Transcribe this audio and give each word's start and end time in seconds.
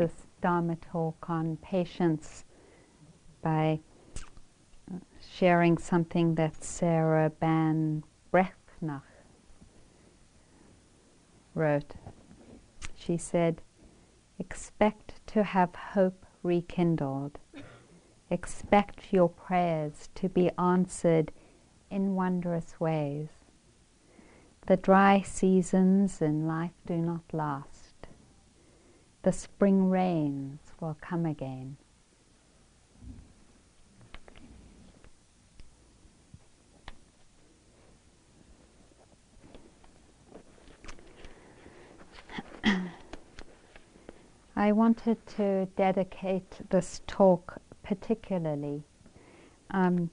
this 0.00 0.24
Dharma 0.40 0.76
talk 0.76 1.28
on 1.28 1.58
patience 1.58 2.46
by 3.42 3.80
uh, 4.90 4.96
sharing 5.30 5.76
something 5.76 6.36
that 6.36 6.64
Sarah 6.64 7.28
Ban 7.28 8.02
Breathnach 8.32 9.02
wrote. 11.54 11.92
She 12.94 13.18
said, 13.18 13.60
Expect 14.38 15.20
to 15.26 15.42
have 15.42 15.74
hope 15.74 16.24
rekindled. 16.42 17.38
Expect 18.30 19.12
your 19.12 19.28
prayers 19.28 20.08
to 20.14 20.30
be 20.30 20.50
answered 20.58 21.30
in 21.90 22.14
wondrous 22.14 22.80
ways. 22.80 23.28
The 24.66 24.78
dry 24.78 25.20
seasons 25.20 26.22
in 26.22 26.46
life 26.46 26.78
do 26.86 26.96
not 26.96 27.24
last. 27.34 27.79
The 29.22 29.32
spring 29.32 29.90
rains 29.90 30.60
will 30.80 30.96
come 31.00 31.26
again. 31.26 31.76
I 44.56 44.72
wanted 44.72 45.26
to 45.36 45.66
dedicate 45.76 46.70
this 46.70 47.02
talk 47.06 47.60
particularly 47.82 48.84
um, 49.70 50.10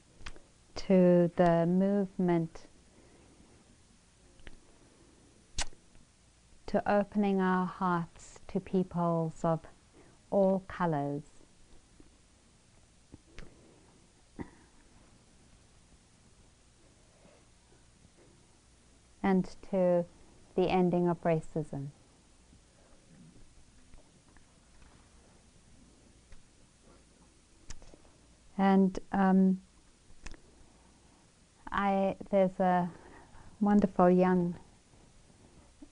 to 0.76 1.32
the 1.38 1.66
movement 1.66 2.68
to 6.66 6.92
opening 6.92 7.40
our 7.40 7.66
hearts 7.66 8.37
to 8.50 8.60
peoples 8.60 9.40
of 9.44 9.60
all 10.30 10.64
colors. 10.68 11.24
And 19.24 19.46
to 19.72 20.06
the 20.56 20.70
ending 20.70 21.08
of 21.10 21.22
racism. 21.22 21.88
And 28.58 28.98
um, 29.12 29.62
I, 31.72 32.16
there's 32.32 32.60
a 32.60 32.90
wonderful 33.60 34.10
young 34.10 34.56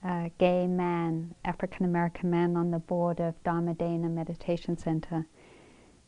uh, 0.05 0.29
gay 0.37 0.67
man, 0.67 1.33
African 1.43 1.85
American 1.85 2.29
man, 2.29 2.55
on 2.55 2.69
the 2.69 2.79
board 2.79 3.19
of 3.19 3.41
Dharmadena 3.43 4.11
Meditation 4.11 4.77
Center. 4.77 5.25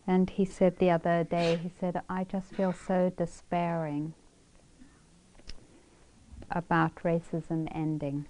And 0.06 0.30
he 0.30 0.46
said 0.46 0.78
the 0.78 0.92
other 0.92 1.24
day, 1.24 1.60
he 1.62 1.72
said, 1.80 2.02
I 2.08 2.24
just 2.24 2.54
feel 2.54 2.74
so 2.74 3.12
despairing 3.18 4.14
about 6.52 6.96
racism 6.98 7.68
ending. 7.74 8.26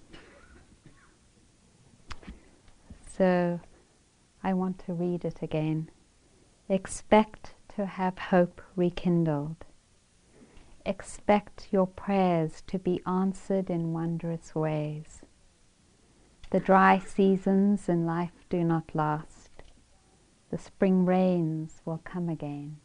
So 3.05 3.59
I 4.43 4.53
want 4.53 4.79
to 4.85 4.93
read 4.93 5.25
it 5.25 5.41
again. 5.41 5.89
Expect 6.69 7.55
to 7.75 7.85
have 7.85 8.17
hope 8.17 8.61
rekindled. 8.75 9.65
Expect 10.85 11.67
your 11.71 11.87
prayers 11.87 12.63
to 12.67 12.79
be 12.79 13.01
answered 13.05 13.69
in 13.69 13.91
wondrous 13.91 14.55
ways. 14.55 15.21
The 16.49 16.61
dry 16.61 16.99
seasons 16.99 17.89
in 17.89 18.05
life 18.05 18.45
do 18.49 18.63
not 18.63 18.95
last. 18.95 19.51
The 20.49 20.57
spring 20.57 21.05
rains 21.05 21.81
will 21.83 21.99
come 22.05 22.29
again. 22.29 22.77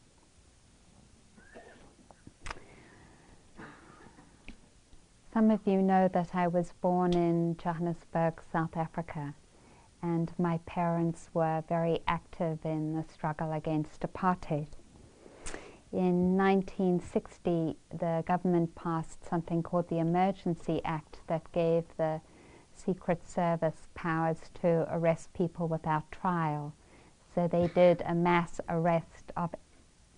Some 5.33 5.53
of 5.53 5.61
you 5.65 5.81
know 5.81 6.09
that 6.09 6.35
I 6.35 6.49
was 6.49 6.73
born 6.81 7.15
in 7.15 7.57
Johannesburg, 7.57 8.43
South 8.53 8.77
Africa, 8.77 9.35
and 10.03 10.33
my 10.39 10.59
parents 10.67 11.31
were 11.33 11.63
very 11.69 12.01
active 12.09 12.59
in 12.65 12.97
the 12.97 13.05
struggle 13.05 13.53
against 13.53 14.01
apartheid. 14.01 14.67
In 15.93 16.37
1960, 16.37 17.77
the 17.97 18.25
government 18.27 18.75
passed 18.75 19.25
something 19.25 19.63
called 19.63 19.89
the 19.89 20.01
Emergency 20.01 20.81
Act 20.85 21.21
that 21.29 21.53
gave 21.53 21.85
the 21.97 22.21
Secret 22.75 23.27
Service 23.27 23.89
powers 23.95 24.39
to 24.61 24.87
arrest 24.91 25.33
people 25.35 25.69
without 25.69 26.11
trial. 26.11 26.75
So 27.35 27.49
they 27.49 27.69
did 27.69 28.03
a 28.07 28.15
mass 28.15 28.61
arrest 28.69 29.33
of 29.37 29.55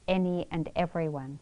any 0.08 0.46
and 0.50 0.70
everyone. 0.74 1.38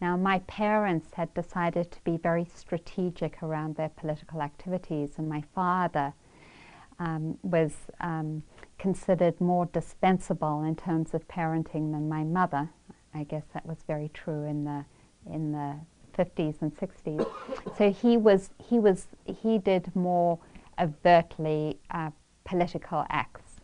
Now, 0.00 0.16
my 0.16 0.40
parents 0.40 1.14
had 1.14 1.32
decided 1.32 1.92
to 1.92 2.00
be 2.02 2.16
very 2.16 2.44
strategic 2.52 3.40
around 3.42 3.76
their 3.76 3.90
political 3.90 4.42
activities, 4.42 5.10
and 5.16 5.28
my 5.28 5.44
father 5.54 6.12
um, 6.98 7.38
was 7.42 7.72
um, 8.00 8.42
considered 8.78 9.40
more 9.40 9.66
dispensable 9.66 10.64
in 10.64 10.74
terms 10.74 11.14
of 11.14 11.28
parenting 11.28 11.92
than 11.92 12.08
my 12.08 12.24
mother. 12.24 12.68
I 13.14 13.22
guess 13.24 13.44
that 13.54 13.64
was 13.64 13.78
very 13.86 14.10
true 14.12 14.44
in 14.44 14.64
the 14.64 14.84
in 15.30 15.52
the 15.52 15.78
50s 16.12 16.60
and 16.62 16.76
60s. 16.76 17.26
so 17.76 17.90
he 17.90 18.16
was 18.16 18.50
he 18.58 18.78
was 18.78 19.06
he 19.24 19.58
did 19.58 19.94
more 19.94 20.38
overtly 20.78 21.78
uh, 21.90 22.10
political 22.44 23.04
acts. 23.08 23.60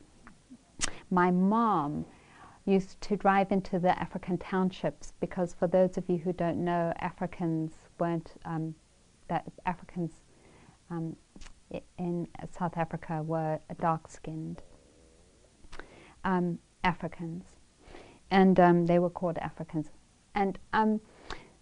My 1.11 1.31
mom 1.31 2.05
used 2.65 3.01
to 3.01 3.17
drive 3.17 3.51
into 3.51 3.79
the 3.79 3.99
African 3.99 4.37
townships 4.37 5.15
because, 5.21 5.55
for 5.55 5.67
those 5.67 5.97
of 5.97 6.05
you 6.09 6.19
who 6.19 6.33
don't 6.35 6.63
know, 6.63 6.93
Africans 6.99 7.73
weren't 7.99 8.33
um, 8.45 8.75
that 9.29 9.45
Africans 9.65 10.13
um, 10.91 11.17
in 11.99 12.29
South 12.57 12.77
Africa 12.77 13.23
were 13.23 13.59
dark 13.81 14.11
skinned 14.11 14.63
um, 16.25 16.59
Africans 16.85 17.45
and 18.31 18.59
um, 18.61 18.87
they 18.87 18.99
were 18.99 19.11
called 19.11 19.39
Africans. 19.39 19.89
And 20.35 20.59
um, 20.73 21.01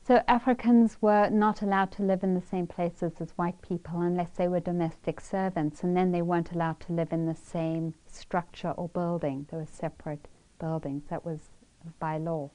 so 0.07 0.23
Africans 0.29 0.99
were 1.01 1.29
not 1.31 1.63
allowed 1.63 1.91
to 1.93 2.05
live 2.05 2.23
in 2.23 2.35
the 2.35 2.41
same 2.41 2.69
places 2.69 3.15
as 3.19 3.31
white 3.33 3.61
people 3.61 4.03
unless 4.03 4.31
they 4.31 4.47
were 4.47 4.61
domestic 4.61 5.21
servants, 5.21 5.83
and 5.83 5.97
then 5.97 6.13
they 6.13 6.23
weren't 6.23 6.53
allowed 6.53 6.79
to 6.81 6.93
live 6.93 7.13
in 7.13 7.27
the 7.27 7.35
same 7.35 7.93
structure 8.07 8.71
or 8.71 8.89
building. 8.91 9.47
There 9.51 9.59
were 9.59 9.67
separate 9.67 10.29
buildings. 10.61 11.03
That 11.11 11.25
was 11.25 11.41
by 11.99 12.19
law. 12.19 12.51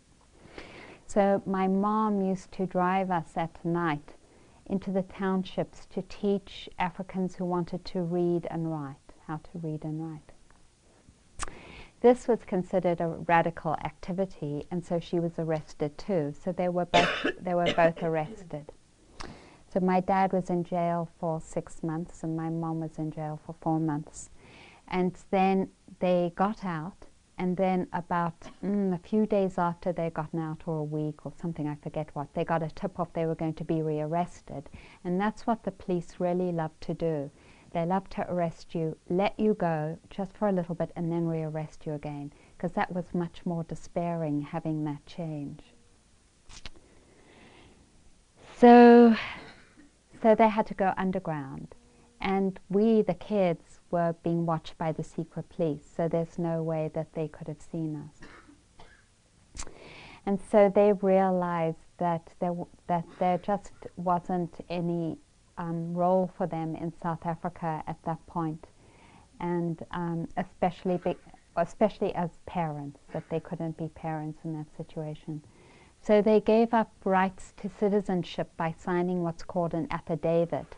So 1.08 1.42
my 1.46 1.68
mom 1.68 2.22
used 2.22 2.54
to 2.54 2.66
drive 2.66 3.12
us 3.12 3.36
at 3.36 3.66
night 3.66 4.16
into 4.68 4.92
the 4.92 5.02
townships 5.02 5.86
to 5.88 6.04
teach 6.04 6.70
Africans 6.80 7.36
who 7.36 7.44
wanted 7.44 7.84
to 7.84 8.02
read 8.02 8.48
and 8.50 8.72
write, 8.72 8.96
how 9.28 9.38
to 9.38 9.60
read 9.62 9.84
and 9.84 10.02
write. 10.02 10.32
This 12.02 12.28
was 12.28 12.40
considered 12.48 13.00
a 13.00 13.08
radical 13.08 13.74
activity, 13.76 14.66
and 14.72 14.84
so 14.84 15.00
she 15.00 15.20
was 15.20 15.34
arrested 15.38 15.98
too. 16.00 16.34
So 16.44 16.52
they 16.52 16.68
were 16.68 16.86
both, 16.86 17.28
they 17.40 17.54
were 17.54 17.72
both 17.74 18.02
arrested. 18.02 18.72
So 19.72 19.80
my 19.80 20.00
dad 20.00 20.34
was 20.34 20.50
in 20.50 20.64
jail 20.64 21.10
for 21.20 21.40
six 21.40 21.84
months, 21.84 22.24
and 22.24 22.36
my 22.36 22.50
mom 22.50 22.80
was 22.80 22.98
in 22.98 23.12
jail 23.12 23.40
for 23.46 23.54
four 23.62 23.80
months. 23.80 24.32
And 24.88 25.16
then 25.30 25.70
they 26.00 26.34
got 26.36 26.66
out, 26.66 27.06
and 27.38 27.56
then 27.56 27.88
about 27.94 28.50
mm, 28.64 28.96
a 28.96 28.98
few 28.98 29.28
days 29.28 29.60
after 29.60 29.94
they 29.94 30.10
gotten 30.10 30.40
out, 30.40 30.64
or 30.66 30.80
a 30.80 30.84
week 30.84 31.24
or 31.24 31.32
something, 31.40 31.68
I 31.68 31.76
forget 31.76 32.10
what, 32.14 32.34
they 32.34 32.44
got 32.44 32.64
a 32.64 32.70
tip 32.70 33.00
off 33.00 33.14
they 33.14 33.28
were 33.28 33.36
going 33.36 33.54
to 33.54 33.64
be 33.64 33.84
rearrested. 33.84 34.70
And 35.04 35.22
that's 35.22 35.46
what 35.46 35.64
the 35.64 35.72
police 35.72 36.16
really 36.18 36.52
love 36.52 36.72
to 36.82 36.96
do. 36.96 37.30
They 37.74 37.86
love 37.86 38.10
to 38.12 38.30
arrest 38.30 38.76
you, 38.76 38.98
let 39.10 39.40
you 39.40 39.54
go 39.54 39.98
just 40.10 40.36
for 40.36 40.50
a 40.50 40.52
little 40.52 40.76
bit, 40.76 40.92
and 40.96 41.12
then 41.12 41.26
rearrest 41.26 41.86
you 41.86 41.94
again, 41.94 42.34
because 42.58 42.74
that 42.74 42.92
was 42.94 43.14
much 43.14 43.46
more 43.46 43.64
despairing 43.64 44.42
having 44.42 44.84
that 44.84 45.06
change. 45.06 45.62
So, 48.58 49.16
so 50.22 50.36
they 50.36 50.50
had 50.50 50.68
to 50.68 50.74
go 50.74 50.94
underground, 50.98 51.74
and 52.20 52.60
we, 52.70 53.02
the 53.02 53.14
kids, 53.14 53.80
were 53.90 54.16
being 54.24 54.46
watched 54.46 54.78
by 54.78 54.92
the 54.92 55.04
secret 55.04 55.50
police. 55.50 55.84
So 55.96 56.08
there's 56.08 56.38
no 56.38 56.62
way 56.62 56.92
that 56.94 57.14
they 57.14 57.28
could 57.28 57.48
have 57.48 57.62
seen 57.62 57.96
us. 57.96 59.66
And 60.26 60.40
so 60.52 60.72
they 60.74 60.94
realized 60.94 61.78
that 61.98 62.34
there, 62.40 62.54
that 62.88 63.06
there 63.20 63.38
just 63.40 63.72
wasn't 63.96 64.64
any 64.70 65.18
um, 65.62 65.94
role 65.94 66.32
for 66.38 66.48
them 66.48 66.76
in 66.76 66.92
South 67.04 67.24
Africa 67.26 67.84
at 67.86 67.98
that 68.04 68.26
point, 68.26 68.66
and 69.40 69.86
um, 69.92 70.28
especially 70.38 70.98
be, 70.98 71.16
especially 71.56 72.14
as 72.16 72.32
parents 72.48 73.00
that 73.14 73.24
they 73.30 73.40
couldn't 73.40 73.78
be 73.78 73.88
parents 73.90 74.40
in 74.44 74.54
that 74.58 74.66
situation. 74.76 75.42
So 76.02 76.22
they 76.22 76.40
gave 76.40 76.74
up 76.74 76.92
rights 77.04 77.54
to 77.62 77.70
citizenship 77.80 78.50
by 78.58 78.74
signing 78.76 79.22
what's 79.22 79.44
called 79.44 79.76
an 79.76 79.88
affidavit, 79.92 80.76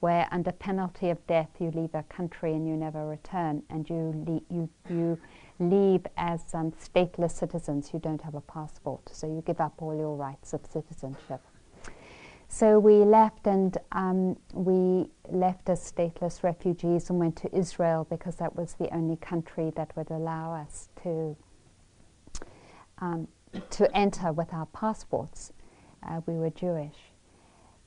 where 0.00 0.26
under 0.32 0.50
penalty 0.50 1.10
of 1.10 1.24
death 1.28 1.50
you 1.60 1.70
leave 1.70 1.94
a 1.94 2.02
country 2.02 2.52
and 2.54 2.66
you 2.66 2.76
never 2.76 3.06
return, 3.06 3.62
and 3.70 3.88
you, 3.88 4.44
you, 4.50 4.68
you 4.90 5.18
leave 5.60 6.04
as 6.16 6.40
um, 6.54 6.72
stateless 6.72 7.30
citizens. 7.30 7.90
You 7.92 8.00
don't 8.00 8.22
have 8.22 8.34
a 8.34 8.40
passport, 8.40 9.08
so 9.12 9.28
you 9.28 9.44
give 9.46 9.60
up 9.60 9.74
all 9.80 9.94
your 9.96 10.16
rights 10.16 10.52
of 10.52 10.66
citizenship. 10.66 11.40
So 12.48 12.78
we 12.78 13.04
left 13.04 13.46
and 13.46 13.76
um, 13.92 14.36
we 14.52 15.10
left 15.28 15.68
as 15.68 15.80
stateless 15.80 16.42
refugees 16.42 17.10
and 17.10 17.18
went 17.18 17.36
to 17.36 17.56
Israel 17.56 18.06
because 18.08 18.36
that 18.36 18.54
was 18.54 18.74
the 18.74 18.94
only 18.94 19.16
country 19.16 19.72
that 19.76 19.96
would 19.96 20.10
allow 20.10 20.54
us 20.54 20.88
to 21.02 21.36
um, 22.98 23.28
to 23.70 23.96
enter 23.96 24.32
with 24.32 24.52
our 24.52 24.66
passports. 24.66 25.52
Uh, 26.02 26.20
we 26.26 26.34
were 26.34 26.50
Jewish, 26.50 27.12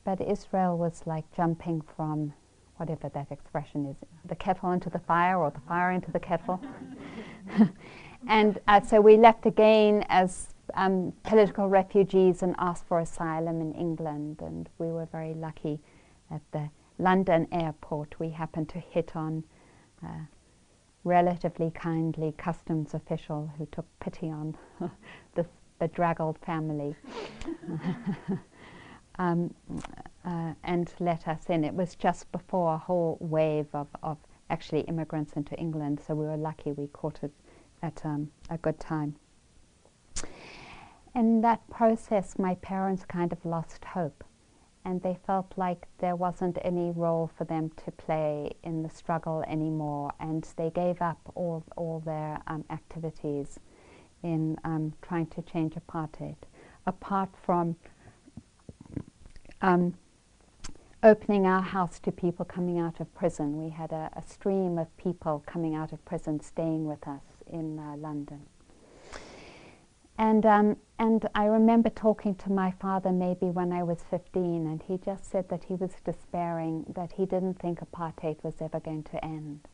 but 0.03 0.19
Israel 0.21 0.77
was 0.77 1.03
like 1.05 1.25
jumping 1.35 1.81
from 1.81 2.33
whatever 2.77 3.09
that 3.09 3.31
expression 3.31 3.85
is 3.85 3.95
the 4.25 4.35
kettle 4.35 4.71
into 4.71 4.89
the 4.89 4.99
fire 4.99 5.37
or 5.37 5.51
the 5.51 5.59
fire 5.61 5.91
into 5.91 6.11
the 6.11 6.19
kettle. 6.19 6.61
and 8.27 8.59
uh, 8.67 8.81
so 8.81 9.01
we 9.01 9.17
left 9.17 9.45
again 9.45 10.05
as 10.09 10.53
um, 10.73 11.13
political 11.23 11.67
refugees 11.67 12.43
and 12.43 12.55
asked 12.57 12.85
for 12.87 12.99
asylum 12.99 13.61
in 13.61 13.73
England. 13.73 14.41
And 14.41 14.69
we 14.77 14.87
were 14.87 15.05
very 15.05 15.33
lucky 15.33 15.79
at 16.31 16.41
the 16.51 16.69
London 16.99 17.47
airport. 17.51 18.19
We 18.19 18.29
happened 18.29 18.69
to 18.69 18.79
hit 18.79 19.15
on 19.15 19.43
a 20.03 20.27
relatively 21.03 21.71
kindly 21.71 22.33
customs 22.37 22.93
official 22.93 23.51
who 23.57 23.65
took 23.67 23.85
pity 23.99 24.29
on 24.29 24.57
the 25.35 25.45
bedraggled 25.79 26.37
family. 26.39 26.95
um, 29.19 29.53
uh, 30.25 30.53
and 30.63 30.93
let 30.99 31.27
us 31.27 31.45
in. 31.49 31.63
It 31.63 31.73
was 31.73 31.95
just 31.95 32.31
before 32.31 32.73
a 32.73 32.77
whole 32.77 33.17
wave 33.21 33.67
of, 33.73 33.87
of 34.03 34.17
actually 34.49 34.81
immigrants 34.81 35.33
into 35.33 35.55
England, 35.55 36.01
so 36.05 36.15
we 36.15 36.25
were 36.25 36.37
lucky 36.37 36.71
we 36.71 36.87
caught 36.87 37.19
it 37.23 37.31
at 37.81 38.01
um, 38.05 38.29
a 38.49 38.57
good 38.57 38.79
time. 38.79 39.15
In 41.17 41.41
that 41.41 41.67
process, 41.71 42.37
my 42.37 42.53
parents 42.61 43.03
kind 43.03 43.33
of 43.33 43.43
lost 43.43 43.83
hope, 43.83 44.23
and 44.85 45.01
they 45.01 45.17
felt 45.25 45.51
like 45.57 45.87
there 45.97 46.15
wasn't 46.15 46.59
any 46.61 46.91
role 46.91 47.31
for 47.35 47.43
them 47.43 47.71
to 47.83 47.89
play 47.89 48.51
in 48.61 48.83
the 48.83 48.89
struggle 48.91 49.43
anymore, 49.47 50.11
and 50.19 50.47
they 50.57 50.69
gave 50.69 51.01
up 51.01 51.17
all, 51.33 51.63
all 51.75 52.01
their 52.01 52.39
um, 52.45 52.63
activities 52.69 53.59
in 54.21 54.59
um, 54.63 54.93
trying 55.01 55.25
to 55.25 55.41
change 55.41 55.73
apartheid, 55.73 56.35
apart 56.85 57.29
from 57.43 57.75
um, 59.63 59.95
opening 61.01 61.47
our 61.47 61.63
house 61.63 61.99
to 62.01 62.11
people 62.11 62.45
coming 62.45 62.77
out 62.77 62.99
of 62.99 63.11
prison. 63.15 63.57
We 63.57 63.71
had 63.71 63.91
a, 63.91 64.11
a, 64.15 64.21
stream 64.21 64.77
of 64.77 64.95
people 64.97 65.43
coming 65.47 65.73
out 65.73 65.91
of 65.93 66.05
prison 66.05 66.41
staying 66.41 66.85
with 66.85 67.07
us 67.07 67.23
in 67.47 67.79
uh, 67.79 67.95
London. 67.97 68.45
And, 70.17 70.45
um, 70.45 70.77
and 70.97 71.27
I 71.35 71.45
remember 71.45 71.89
talking 71.89 72.33
to 72.35 72.51
my 72.51 72.71
father 72.71 73.11
maybe 73.11 73.47
when 73.47 73.71
I 73.71 73.83
was 73.83 74.03
15, 74.09 74.65
and 74.65 74.81
he 74.81 74.97
just 74.97 75.29
said 75.29 75.49
that 75.49 75.65
he 75.65 75.75
was 75.75 75.91
despairing, 76.03 76.85
that 76.95 77.13
he 77.13 77.25
didn't 77.25 77.59
think 77.59 77.79
apartheid 77.79 78.43
was 78.43 78.55
ever 78.59 78.79
going 78.79 79.03
to 79.03 79.23
end. 79.23 79.67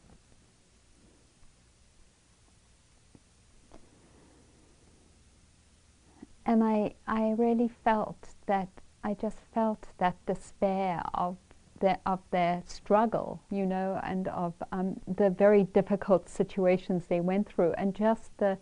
And 6.45 6.61
I, 6.61 6.95
I 7.07 7.35
really 7.37 7.71
felt 7.85 8.35
that 8.47 8.67
I 9.01 9.13
just 9.13 9.37
felt 9.53 9.87
that 9.97 10.17
despair 10.25 11.01
of 11.13 11.37
the, 11.79 11.97
of 12.05 12.19
their 12.31 12.63
struggle, 12.65 13.41
you 13.49 13.65
know, 13.65 13.99
and 14.03 14.27
of 14.27 14.53
um, 14.73 14.99
the 15.07 15.29
very 15.29 15.63
difficult 15.63 16.27
situations 16.27 17.05
they 17.07 17.21
went 17.21 17.47
through, 17.47 17.73
and 17.73 17.95
just 17.95 18.37
the 18.37 18.57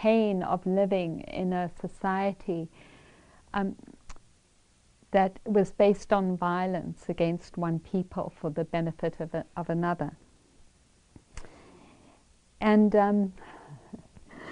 pain 0.00 0.42
of 0.42 0.64
living 0.66 1.20
in 1.20 1.52
a 1.52 1.70
society 1.80 2.68
um, 3.54 3.74
that 5.10 5.38
was 5.46 5.70
based 5.70 6.12
on 6.12 6.36
violence 6.36 7.04
against 7.08 7.56
one 7.56 7.78
people 7.78 8.32
for 8.38 8.50
the 8.50 8.64
benefit 8.64 9.16
of, 9.20 9.32
a, 9.32 9.44
of 9.56 9.70
another. 9.70 10.14
And 12.60 12.94
um, 12.94 13.32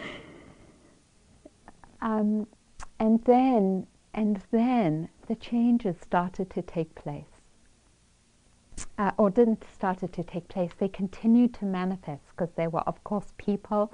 um, 2.00 2.46
and 2.98 3.22
then 3.24 3.86
and 4.14 4.40
then 4.50 5.08
the 5.26 5.34
changes 5.34 5.96
started 6.00 6.48
to 6.50 6.62
take 6.62 6.94
place. 6.94 7.24
Uh, 8.96 9.10
or 9.18 9.28
didn't 9.28 9.64
started 9.72 10.12
to 10.12 10.22
take 10.22 10.48
place. 10.48 10.70
They 10.78 10.88
continued 10.88 11.52
to 11.54 11.64
manifest 11.64 12.22
because 12.30 12.50
there 12.56 12.70
were, 12.70 12.82
of 12.82 13.02
course, 13.04 13.32
people 13.38 13.92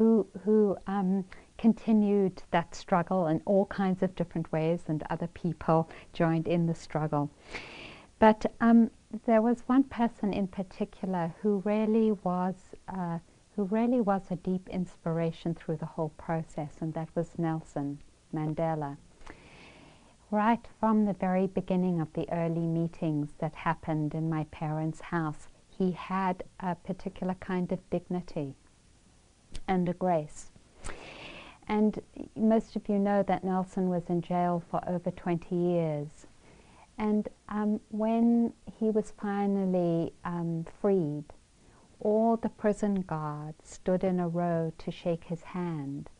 who 0.00 0.26
who 0.44 0.78
um, 0.86 1.26
continued 1.58 2.42
that 2.52 2.74
struggle 2.74 3.26
in 3.26 3.42
all 3.44 3.66
kinds 3.66 4.02
of 4.02 4.14
different 4.14 4.50
ways, 4.50 4.84
and 4.88 5.04
other 5.10 5.26
people 5.26 5.90
joined 6.14 6.48
in 6.48 6.64
the 6.64 6.74
struggle. 6.74 7.30
But 8.18 8.46
um, 8.62 8.90
there 9.26 9.42
was 9.42 9.62
one 9.66 9.84
person 9.84 10.32
in 10.32 10.48
particular 10.48 11.34
who 11.42 11.60
really 11.66 12.12
was 12.24 12.54
uh, 12.88 13.18
who 13.56 13.64
really 13.64 14.00
was 14.00 14.22
a 14.30 14.36
deep 14.36 14.70
inspiration 14.70 15.54
through 15.54 15.76
the 15.76 15.92
whole 15.94 16.12
process, 16.16 16.76
and 16.80 16.94
that 16.94 17.08
was 17.14 17.38
Nelson 17.38 17.98
Mandela 18.34 18.96
right 20.30 20.66
from 20.78 21.04
the 21.04 21.12
very 21.12 21.48
beginning 21.48 22.00
of 22.00 22.12
the 22.14 22.26
early 22.32 22.66
meetings 22.66 23.30
that 23.40 23.52
happened 23.52 24.14
in 24.14 24.30
my 24.30 24.44
parents' 24.44 25.00
house, 25.00 25.48
he 25.68 25.90
had 25.90 26.44
a 26.60 26.74
particular 26.76 27.34
kind 27.34 27.72
of 27.72 27.90
dignity 27.90 28.54
and 29.66 29.88
a 29.88 29.94
grace. 29.94 30.50
And 31.68 32.00
most 32.34 32.74
of 32.74 32.88
you 32.88 32.98
know 32.98 33.22
that 33.22 33.44
Nelson 33.44 33.88
was 33.88 34.08
in 34.08 34.22
jail 34.22 34.62
for 34.70 34.80
over 34.88 35.10
20 35.10 35.54
years. 35.54 36.26
And 36.98 37.28
um, 37.48 37.80
when 37.90 38.52
he 38.78 38.90
was 38.90 39.12
finally 39.12 40.12
um, 40.24 40.66
freed, 40.80 41.24
all 42.00 42.36
the 42.36 42.48
prison 42.48 43.02
guards 43.02 43.68
stood 43.68 44.02
in 44.02 44.18
a 44.18 44.28
row 44.28 44.72
to 44.78 44.90
shake 44.90 45.24
his 45.24 45.42
hand 45.42 46.10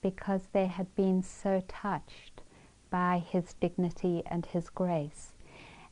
because 0.00 0.48
they 0.52 0.66
had 0.66 0.94
been 0.94 1.22
so 1.22 1.62
touched 1.66 2.40
by 2.90 3.18
his 3.18 3.54
dignity 3.54 4.22
and 4.26 4.46
his 4.46 4.68
grace, 4.68 5.32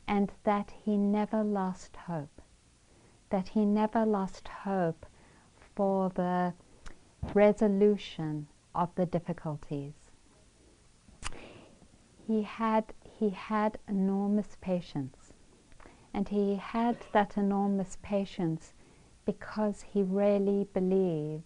and 0.06 0.32
that 0.44 0.72
he 0.84 0.96
never 0.96 1.42
lost 1.42 1.96
hope, 2.06 2.40
that 3.30 3.48
he 3.48 3.64
never 3.64 4.04
lost 4.04 4.48
hope 4.48 5.06
for 5.74 6.10
the 6.10 6.54
resolution 7.34 8.48
of 8.74 8.94
the 8.94 9.06
difficulties. 9.06 9.94
He 12.26 12.42
had, 12.42 12.92
he 13.18 13.30
had 13.30 13.78
enormous 13.88 14.56
patience, 14.60 15.32
and 16.12 16.28
he 16.28 16.56
had 16.56 16.96
that 17.12 17.36
enormous 17.36 17.96
patience 18.02 18.72
because 19.24 19.82
he 19.82 20.02
really 20.02 20.68
believed 20.72 21.44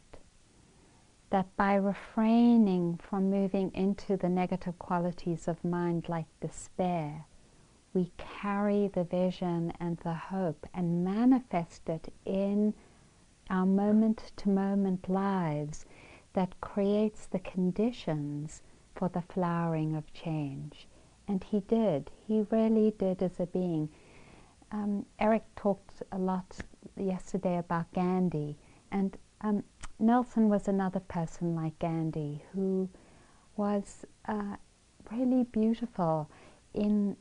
that 1.30 1.56
by 1.56 1.74
refraining 1.74 2.98
from 3.02 3.30
moving 3.30 3.70
into 3.74 4.16
the 4.16 4.28
negative 4.28 4.78
qualities 4.78 5.48
of 5.48 5.64
mind 5.64 6.08
like 6.08 6.26
despair, 6.40 7.24
we 7.94 8.12
carry 8.18 8.88
the 8.88 9.04
vision 9.04 9.72
and 9.80 9.96
the 9.98 10.14
hope 10.14 10.66
and 10.74 11.04
manifest 11.04 11.88
it 11.88 12.12
in 12.24 12.74
our 13.52 13.66
moment 13.66 14.32
to 14.38 14.48
moment 14.48 15.08
lives 15.08 15.84
that 16.32 16.60
creates 16.60 17.26
the 17.26 17.38
conditions 17.38 18.62
for 18.94 19.08
the 19.10 19.20
flowering 19.20 19.94
of 19.94 20.12
change. 20.14 20.88
And 21.28 21.44
he 21.44 21.60
did, 21.60 22.10
he 22.26 22.46
really 22.50 22.92
did 22.98 23.22
as 23.22 23.38
a 23.38 23.46
being. 23.46 23.90
Um, 24.72 25.04
Eric 25.18 25.44
talked 25.54 26.02
a 26.10 26.18
lot 26.18 26.56
yesterday 26.96 27.58
about 27.58 27.92
Gandhi, 27.92 28.56
and 28.90 29.16
um, 29.42 29.62
Nelson 29.98 30.48
was 30.48 30.66
another 30.66 31.00
person 31.00 31.54
like 31.54 31.78
Gandhi 31.78 32.42
who 32.52 32.88
was 33.56 34.06
uh, 34.26 34.56
really 35.10 35.44
beautiful 35.44 36.28
in 36.74 37.16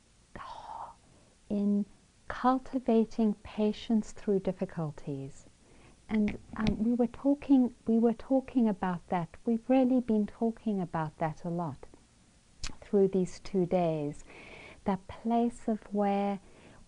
in 1.50 1.86
cultivating 2.30 3.34
patience 3.44 4.14
through 4.14 4.40
difficulties. 4.40 5.46
And 6.12 6.38
um, 6.58 6.84
we 6.84 6.94
were 6.94 7.08
talking 7.08 7.74
we 7.88 7.98
were 7.98 8.14
talking 8.14 8.68
about 8.68 9.00
that. 9.08 9.30
We've 9.46 9.64
really 9.70 10.02
been 10.02 10.28
talking 10.28 10.82
about 10.82 11.18
that 11.20 11.44
a 11.46 11.50
lot 11.50 11.86
through 12.82 13.08
these 13.08 13.40
two 13.40 13.66
days. 13.66 14.26
That 14.84 15.08
place 15.08 15.62
of 15.68 15.80
where 15.92 16.40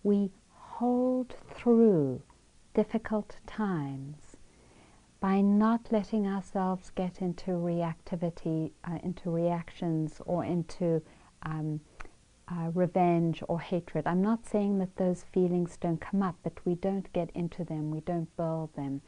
we 0.02 0.30
hold 0.50 1.36
through 1.54 2.20
difficult 2.74 3.36
times 3.46 4.36
by 5.20 5.40
not 5.40 5.90
letting 5.90 6.26
ourselves 6.26 6.90
get 6.90 7.22
into 7.22 7.52
reactivity, 7.52 8.72
uh, 8.84 8.98
into 9.02 9.30
reactions, 9.30 10.20
or 10.26 10.44
into 10.44 11.00
um, 11.44 11.80
uh, 12.48 12.70
revenge 12.74 13.42
or 13.48 13.60
hatred. 13.60 14.06
I'm 14.06 14.22
not 14.22 14.46
saying 14.46 14.78
that 14.78 14.96
those 14.96 15.24
feelings 15.32 15.76
don't 15.76 16.00
come 16.00 16.22
up, 16.22 16.36
but 16.42 16.52
we 16.64 16.74
don't 16.74 17.12
get 17.12 17.30
into 17.34 17.64
them, 17.64 17.90
we 17.90 18.00
don't 18.00 18.34
build 18.36 18.74
them, 18.76 19.00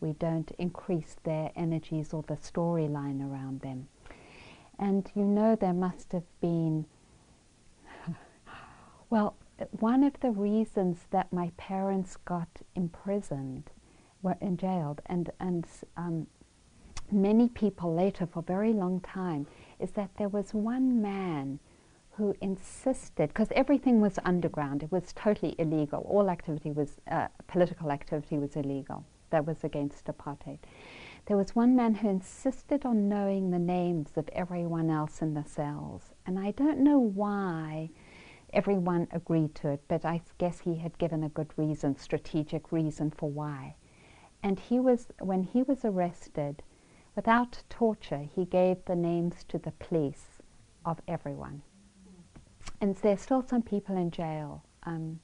we 0.00 0.12
don't 0.12 0.50
increase 0.58 1.16
their 1.24 1.50
energies 1.56 2.12
or 2.12 2.22
the 2.22 2.36
storyline 2.36 3.20
around 3.20 3.60
them. 3.60 3.88
And 4.78 5.10
you 5.14 5.24
know, 5.24 5.56
there 5.56 5.72
must 5.72 6.12
have 6.12 6.40
been, 6.40 6.86
well, 9.10 9.36
one 9.70 10.02
of 10.02 10.18
the 10.20 10.30
reasons 10.30 11.06
that 11.10 11.32
my 11.32 11.52
parents 11.56 12.16
got 12.16 12.48
imprisoned, 12.74 13.70
were 14.22 14.36
in 14.40 14.56
jailed, 14.56 15.00
and, 15.06 15.30
and 15.38 15.66
um, 15.96 16.26
many 17.10 17.48
people 17.48 17.94
later 17.94 18.26
for 18.26 18.38
a 18.40 18.42
very 18.42 18.72
long 18.72 19.00
time, 19.00 19.46
is 19.78 19.90
that 19.92 20.10
there 20.16 20.28
was 20.28 20.54
one 20.54 21.02
man 21.02 21.58
who 22.16 22.34
insisted, 22.40 23.28
because 23.28 23.48
everything 23.54 24.00
was 24.00 24.18
underground, 24.24 24.82
it 24.82 24.92
was 24.92 25.12
totally 25.14 25.54
illegal. 25.58 26.00
All 26.08 26.30
activity 26.30 26.70
was, 26.70 27.00
uh, 27.10 27.28
political 27.48 27.90
activity 27.90 28.38
was 28.38 28.56
illegal. 28.56 29.04
That 29.30 29.46
was 29.46 29.64
against 29.64 30.06
apartheid. 30.06 30.58
There 31.26 31.36
was 31.36 31.56
one 31.56 31.74
man 31.74 31.94
who 31.94 32.08
insisted 32.08 32.84
on 32.84 33.08
knowing 33.08 33.50
the 33.50 33.58
names 33.58 34.10
of 34.16 34.28
everyone 34.32 34.90
else 34.90 35.22
in 35.22 35.34
the 35.34 35.44
cells. 35.44 36.12
And 36.26 36.38
I 36.38 36.52
don't 36.52 36.78
know 36.78 36.98
why 36.98 37.90
everyone 38.52 39.08
agreed 39.10 39.54
to 39.56 39.68
it, 39.70 39.82
but 39.88 40.04
I 40.04 40.20
guess 40.38 40.60
he 40.60 40.76
had 40.76 40.98
given 40.98 41.24
a 41.24 41.28
good 41.30 41.50
reason, 41.56 41.96
strategic 41.96 42.70
reason 42.70 43.10
for 43.10 43.28
why. 43.28 43.74
And 44.42 44.60
he 44.60 44.78
was, 44.78 45.08
when 45.18 45.42
he 45.42 45.62
was 45.62 45.84
arrested, 45.84 46.62
without 47.16 47.62
torture, 47.68 48.28
he 48.36 48.44
gave 48.44 48.84
the 48.84 48.94
names 48.94 49.42
to 49.48 49.58
the 49.58 49.72
police 49.72 50.26
of 50.84 51.00
everyone. 51.08 51.62
And 52.84 52.94
there's 52.96 53.22
still 53.22 53.42
some 53.48 53.62
people 53.62 53.96
in 53.96 54.10
jail 54.10 54.62
um, 54.82 55.18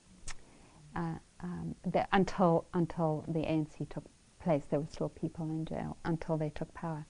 uh, 0.97 1.17
um, 1.43 1.75
until, 2.11 2.65
until 2.73 3.23
the 3.29 3.41
ANC 3.41 3.87
took 3.91 4.05
place. 4.43 4.63
There 4.71 4.81
were 4.81 4.87
still 4.91 5.11
people 5.11 5.45
in 5.51 5.67
jail 5.67 5.99
until 6.07 6.39
they 6.39 6.49
took 6.49 6.73
power. 6.73 7.05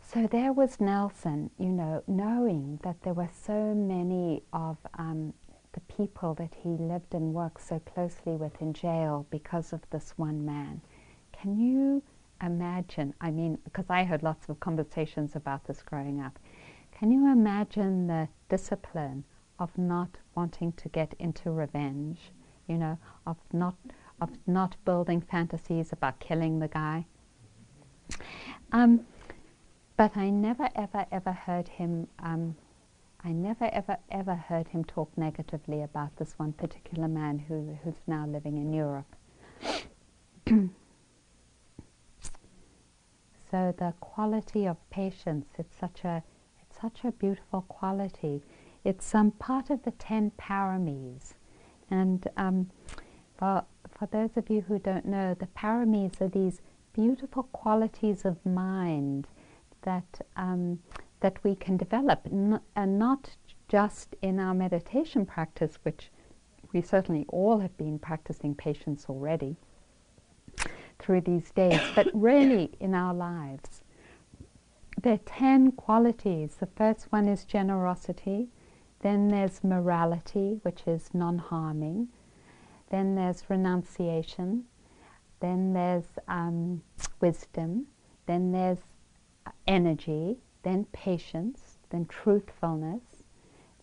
So 0.00 0.26
there 0.26 0.52
was 0.52 0.80
Nelson, 0.80 1.48
you 1.58 1.68
know, 1.68 2.02
knowing 2.08 2.80
that 2.82 3.04
there 3.04 3.14
were 3.14 3.30
so 3.32 3.72
many 3.72 4.42
of 4.52 4.78
um, 4.98 5.32
the 5.74 5.80
people 5.82 6.34
that 6.34 6.54
he 6.64 6.70
lived 6.70 7.14
and 7.14 7.32
worked 7.32 7.62
so 7.62 7.78
closely 7.78 8.32
with 8.32 8.60
in 8.60 8.72
jail 8.72 9.28
because 9.30 9.72
of 9.72 9.88
this 9.90 10.14
one 10.16 10.44
man. 10.44 10.80
Can 11.40 11.56
you 11.56 12.02
imagine? 12.42 13.14
I 13.20 13.30
mean, 13.30 13.58
because 13.62 13.86
I 13.88 14.02
heard 14.02 14.24
lots 14.24 14.48
of 14.48 14.58
conversations 14.58 15.36
about 15.36 15.68
this 15.68 15.82
growing 15.82 16.20
up. 16.20 16.36
Can 16.90 17.12
you 17.12 17.30
imagine 17.30 18.08
the 18.08 18.26
discipline 18.48 19.22
of 19.62 19.76
not 19.78 20.18
wanting 20.34 20.72
to 20.72 20.88
get 20.88 21.14
into 21.18 21.50
revenge? 21.50 22.18
You 22.66 22.76
know, 22.78 22.98
of 23.26 23.36
not 23.52 23.76
of 24.20 24.30
not 24.46 24.76
building 24.84 25.20
fantasies 25.20 25.92
about 25.92 26.20
killing 26.20 26.58
the 26.60 26.68
guy. 26.68 27.06
Um, 28.70 29.00
but 29.96 30.16
I 30.16 30.30
never, 30.30 30.68
ever, 30.74 31.06
ever 31.10 31.32
heard 31.32 31.68
him. 31.68 32.08
Um, 32.18 32.56
I 33.24 33.32
never, 33.32 33.64
ever, 33.72 33.98
ever 34.10 34.34
heard 34.34 34.68
him 34.68 34.84
talk 34.84 35.10
negatively 35.16 35.82
about 35.82 36.16
this 36.16 36.34
one 36.38 36.52
particular 36.52 37.08
man 37.08 37.38
who, 37.38 37.78
who's 37.84 38.02
now 38.06 38.26
living 38.26 38.56
in 38.56 38.72
Europe. 38.72 39.16
so 43.50 43.74
the 43.78 43.94
quality 44.00 44.66
of 44.66 44.76
patience, 44.90 45.46
it's 45.58 45.76
such 45.78 46.04
a, 46.04 46.22
it's 46.60 46.80
such 46.80 47.04
a 47.04 47.12
beautiful 47.12 47.62
quality. 47.62 48.42
It's 48.84 49.06
some 49.06 49.30
part 49.32 49.70
of 49.70 49.82
the 49.84 49.92
ten 49.92 50.32
paramis, 50.38 51.34
and 51.90 52.26
um, 52.36 52.70
for 53.38 53.64
for 53.98 54.06
those 54.06 54.36
of 54.36 54.50
you 54.50 54.62
who 54.62 54.78
don't 54.78 55.04
know, 55.06 55.34
the 55.34 55.46
paramis 55.46 56.20
are 56.20 56.28
these 56.28 56.60
beautiful 56.92 57.44
qualities 57.44 58.24
of 58.24 58.44
mind 58.44 59.28
that 59.82 60.20
um, 60.36 60.80
that 61.20 61.38
we 61.44 61.54
can 61.54 61.76
develop, 61.76 62.26
n- 62.26 62.60
and 62.74 62.98
not 62.98 63.36
just 63.68 64.16
in 64.22 64.40
our 64.40 64.54
meditation 64.54 65.24
practice, 65.24 65.78
which 65.84 66.10
we 66.72 66.82
certainly 66.82 67.24
all 67.28 67.60
have 67.60 67.76
been 67.76 67.98
practicing 67.98 68.54
patience 68.54 69.06
already 69.08 69.56
through 70.98 71.20
these 71.20 71.50
days, 71.52 71.80
but 71.94 72.08
really 72.12 72.70
in 72.80 72.94
our 72.94 73.14
lives. 73.14 73.82
There 75.00 75.14
are 75.14 75.18
ten 75.26 75.72
qualities. 75.72 76.56
The 76.58 76.66
first 76.66 77.10
one 77.10 77.28
is 77.28 77.44
generosity, 77.44 78.48
then 79.02 79.28
there's 79.28 79.62
morality, 79.62 80.58
which 80.62 80.82
is 80.86 81.10
non 81.12 81.38
harming 81.38 82.08
then 82.92 83.14
there's 83.14 83.48
renunciation, 83.48 84.64
then 85.40 85.72
there's 85.72 86.04
um, 86.28 86.82
wisdom, 87.20 87.86
then 88.26 88.52
there's 88.52 88.78
energy, 89.66 90.36
then 90.62 90.84
patience, 90.92 91.78
then 91.88 92.04
truthfulness, 92.04 93.02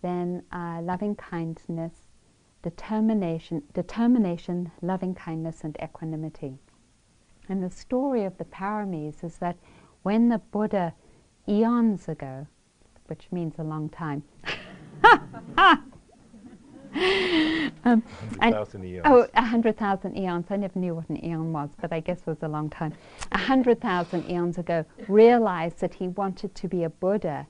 then 0.04 0.44
uh, 0.52 0.80
loving 0.84 1.16
kindness, 1.16 1.92
determination, 2.62 3.64
determination, 3.74 4.72
loving 4.84 5.16
kindness, 5.16 5.64
and 5.64 5.76
equanimity. 5.82 6.60
And 7.50 7.64
the 7.64 7.72
story 7.72 8.26
of 8.26 8.38
the 8.38 8.46
paramis 8.46 9.24
is 9.24 9.40
that 9.40 9.58
when 10.04 10.30
the 10.30 10.38
Buddha, 10.38 10.94
eons 11.48 12.08
ago, 12.08 12.46
which 13.08 13.28
means 13.32 13.56
a 13.58 13.64
long 13.64 13.90
time, 13.90 14.22
um, 17.84 18.04
100,000 18.38 18.86
eons. 18.86 19.06
Oh, 19.06 19.28
100,000 19.34 20.18
eons. 20.18 20.46
I 20.50 20.56
never 20.56 20.80
knew 20.80 20.96
what 20.96 21.10
an 21.10 21.24
eon 21.24 21.54
was, 21.54 21.70
but 21.80 21.92
I 21.92 22.00
guess 22.00 22.20
it 22.20 22.28
was 22.28 22.42
a 22.42 22.48
long 22.48 22.70
time. 22.70 22.94
100,000 23.32 24.30
eons 24.30 24.58
ago, 24.58 24.86
realized 25.08 25.80
that 25.80 25.94
he 25.96 26.08
wanted 26.10 26.56
to 26.56 26.68
be 26.68 26.84
a 26.84 26.90
Buddha. 26.90 27.48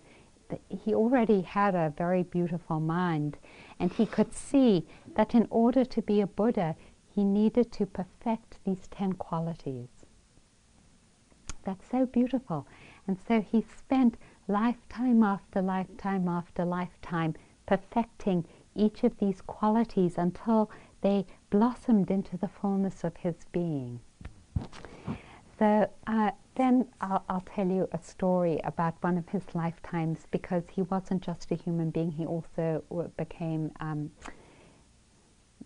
That 0.49 0.61
he 0.67 0.93
already 0.95 1.41
had 1.41 1.75
a 1.75 1.93
very 1.97 2.23
beautiful 2.23 2.79
mind, 2.79 3.37
and 3.79 3.91
he 3.91 4.05
could 4.05 4.33
see 4.33 4.85
that 5.15 5.35
in 5.35 5.47
order 5.49 5.85
to 5.85 6.01
be 6.01 6.21
a 6.21 6.27
Buddha, 6.27 6.75
he 7.13 7.23
needed 7.23 7.71
to 7.73 7.85
perfect 7.85 8.59
these 8.65 8.87
10 8.87 9.13
qualities. 9.13 9.89
That's 11.63 11.87
so 11.89 12.05
beautiful. 12.05 12.65
And 13.07 13.17
so 13.27 13.41
he 13.41 13.61
spent 13.77 14.17
lifetime 14.49 15.23
after 15.23 15.61
lifetime 15.61 16.27
after 16.27 16.65
lifetime 16.65 17.35
perfecting 17.67 18.43
each 18.75 19.03
of 19.03 19.17
these 19.19 19.41
qualities 19.41 20.17
until 20.17 20.69
they 21.01 21.25
blossomed 21.51 22.09
into 22.09 22.35
the 22.35 22.47
fullness 22.47 23.03
of 23.03 23.15
his 23.17 23.35
being. 23.51 23.99
So 25.57 25.89
uh, 26.07 26.31
then 26.55 26.87
I'll, 26.99 27.23
I'll, 27.29 27.41
tell 27.55 27.67
you 27.67 27.87
a 27.91 27.99
story 28.01 28.59
about 28.63 28.95
one 29.01 29.17
of 29.17 29.29
his 29.29 29.43
lifetimes 29.53 30.25
because 30.31 30.63
he 30.71 30.81
wasn't 30.83 31.21
just 31.21 31.51
a 31.51 31.55
human 31.55 31.91
being, 31.91 32.11
he 32.11 32.25
also 32.25 32.83
became. 33.17 33.71
Um, 33.79 34.11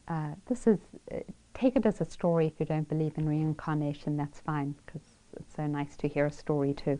uh, 0.07 0.31
this 0.47 0.67
is, 0.67 0.79
uh, 1.11 1.19
take 1.53 1.75
it 1.75 1.85
as 1.85 2.01
a 2.01 2.05
story 2.05 2.47
if 2.47 2.59
you 2.59 2.65
don't 2.65 2.89
believe 2.89 3.13
in 3.17 3.29
reincarnation, 3.29 4.17
that's 4.17 4.41
fine 4.41 4.75
because 4.85 5.12
it's 5.37 5.55
so 5.55 5.67
nice 5.67 5.95
to 5.97 6.07
hear 6.07 6.25
a 6.25 6.31
story 6.31 6.73
too. 6.73 6.99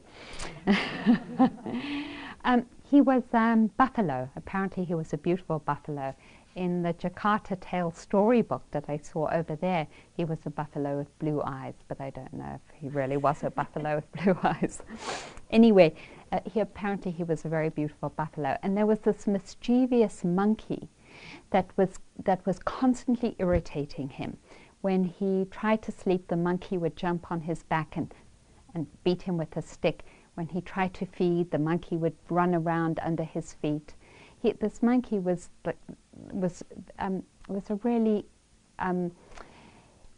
um, 2.46 2.66
he 2.90 3.02
was 3.02 3.24
um, 3.34 3.68
buffalo. 3.78 4.30
Apparently, 4.36 4.84
he 4.84 4.94
was 4.94 5.14
a 5.14 5.18
beautiful 5.18 5.60
buffalo. 5.60 6.16
In 6.56 6.84
the 6.84 6.94
Jataka 6.94 7.60
Tale 7.60 7.92
storybook 7.92 8.62
that 8.70 8.86
I 8.88 8.98
saw 8.98 9.28
over 9.32 9.56
there, 9.56 9.88
he 10.16 10.24
was 10.24 10.38
a 10.46 10.52
buffalo 10.52 11.00
with 11.00 11.18
blue 11.18 11.42
eyes, 11.44 11.74
but 11.88 12.00
I 12.00 12.12
don't 12.12 12.34
know 12.34 12.54
if 12.54 12.76
he 12.80 12.90
really 12.90 13.18
was 13.18 13.44
a 13.44 13.50
buffalo 13.50 13.96
with 13.96 14.12
blue 14.24 14.38
eyes. 14.44 14.84
anyway, 15.50 15.96
uh, 16.32 16.42
he 16.52 16.60
apparently 16.60 17.12
he 17.12 17.24
was 17.24 17.46
a 17.46 17.50
very 17.50 17.70
beautiful 17.70 18.10
buffalo, 18.10 18.58
and 18.62 18.78
there 18.78 18.86
was 18.86 19.00
this 19.00 19.26
mischievous 19.26 20.24
monkey 20.24 20.90
that 21.50 21.70
was 21.78 22.00
that 22.24 22.46
was 22.46 22.60
constantly 22.60 23.36
irritating 23.40 24.10
him. 24.10 24.38
When 24.82 25.06
he 25.06 25.46
tried 25.50 25.82
to 25.84 25.92
sleep, 25.92 26.28
the 26.28 26.36
monkey 26.36 26.78
would 26.78 26.96
jump 26.96 27.32
on 27.32 27.42
his 27.42 27.64
back 27.64 27.96
and 27.96 28.14
and 28.74 28.88
beat 29.04 29.22
him 29.22 29.38
with 29.38 29.56
a 29.58 29.62
stick 29.62 30.04
when 30.36 30.48
he 30.48 30.62
tried 30.62 30.94
to 30.96 31.06
feed, 31.06 31.52
the 31.52 31.60
monkey 31.60 31.96
would 31.96 32.16
run 32.30 32.56
around 32.56 33.00
under 33.04 33.24
his 33.24 33.54
feet. 33.54 33.94
He, 34.42 34.52
this 34.54 34.82
monkey 34.82 35.20
was 35.20 35.50
was 36.32 36.64
um, 37.00 37.24
was 37.48 37.70
a 37.70 37.76
really 37.76 38.26
um, 38.80 39.12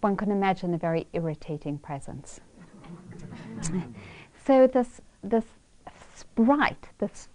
one 0.02 0.16
can 0.16 0.32
imagine 0.32 0.74
a 0.74 0.78
very 0.78 1.08
irritating 1.14 1.78
presence. 1.78 2.40
so 4.46 4.68
this 4.68 5.02
this 5.24 5.46
sprite, 6.14 6.90
this 7.00 7.28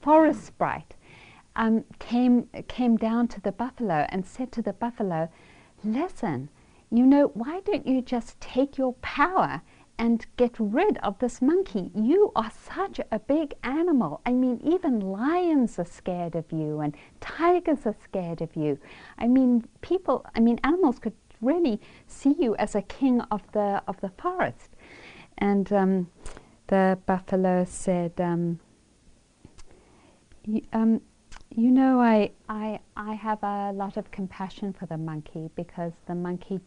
forest 0.00 0.44
sprite, 0.44 0.94
um, 1.56 1.84
came 1.98 2.48
came 2.66 2.96
down 2.96 3.28
to 3.28 3.40
the 3.40 3.52
buffalo 3.52 4.06
and 4.08 4.24
said 4.26 4.50
to 4.52 4.62
the 4.62 4.72
buffalo, 4.72 5.28
"Listen, 5.84 6.48
you 6.90 7.04
know, 7.04 7.28
why 7.34 7.60
don't 7.60 7.86
you 7.86 8.00
just 8.00 8.40
take 8.40 8.78
your 8.78 8.94
power 8.94 9.60
and 9.98 10.26
get 10.36 10.54
rid 10.58 10.98
of 10.98 11.18
this 11.18 11.40
monkey. 11.40 11.90
You 11.94 12.32
are 12.34 12.50
such 12.50 13.00
a 13.10 13.18
big 13.18 13.54
animal. 13.62 14.20
I 14.26 14.32
mean, 14.32 14.60
even 14.64 15.00
lions 15.00 15.78
are 15.78 15.84
scared 15.84 16.34
of 16.34 16.50
you, 16.50 16.80
and 16.80 16.96
tigers 17.20 17.86
are 17.86 17.96
scared 18.02 18.40
of 18.40 18.56
you. 18.56 18.78
I 19.18 19.28
mean, 19.28 19.64
people, 19.80 20.26
I 20.34 20.40
mean, 20.40 20.58
animals 20.64 20.98
could 20.98 21.14
really 21.40 21.80
see 22.06 22.34
you 22.38 22.56
as 22.56 22.74
a 22.74 22.82
king 22.82 23.20
of 23.30 23.42
the, 23.52 23.82
of 23.86 24.00
the 24.00 24.10
forest. 24.10 24.70
And 25.38 25.72
um, 25.72 26.10
the 26.68 26.98
buffalo 27.06 27.64
said, 27.64 28.12
um, 28.20 28.60
um, 30.72 31.00
you 31.54 31.70
know, 31.70 32.00
I, 32.00 32.30
I, 32.48 32.80
I 32.96 33.14
have 33.14 33.42
a 33.42 33.72
lot 33.72 33.96
of 33.96 34.10
compassion 34.10 34.72
for 34.72 34.86
the 34.86 34.96
monkey 34.96 35.50
because 35.54 35.92
the 36.06 36.14
monkey 36.14 36.60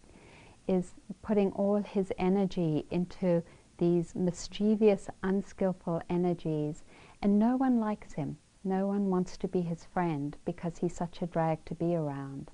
is 0.67 0.93
putting 1.21 1.51
all 1.51 1.77
his 1.77 2.11
energy 2.17 2.85
into 2.89 3.43
these 3.77 4.15
mischievous, 4.15 5.09
unskillful 5.23 6.01
energies, 6.09 6.83
and 7.21 7.37
no 7.37 7.57
one 7.57 7.79
likes 7.79 8.13
him. 8.13 8.37
No 8.63 8.87
one 8.87 9.09
wants 9.09 9.37
to 9.37 9.47
be 9.47 9.61
his 9.61 9.85
friend 9.85 10.35
because 10.45 10.77
he's 10.79 10.95
such 10.95 11.21
a 11.21 11.27
drag 11.27 11.63
to 11.65 11.75
be 11.75 11.95
around. 11.95 12.49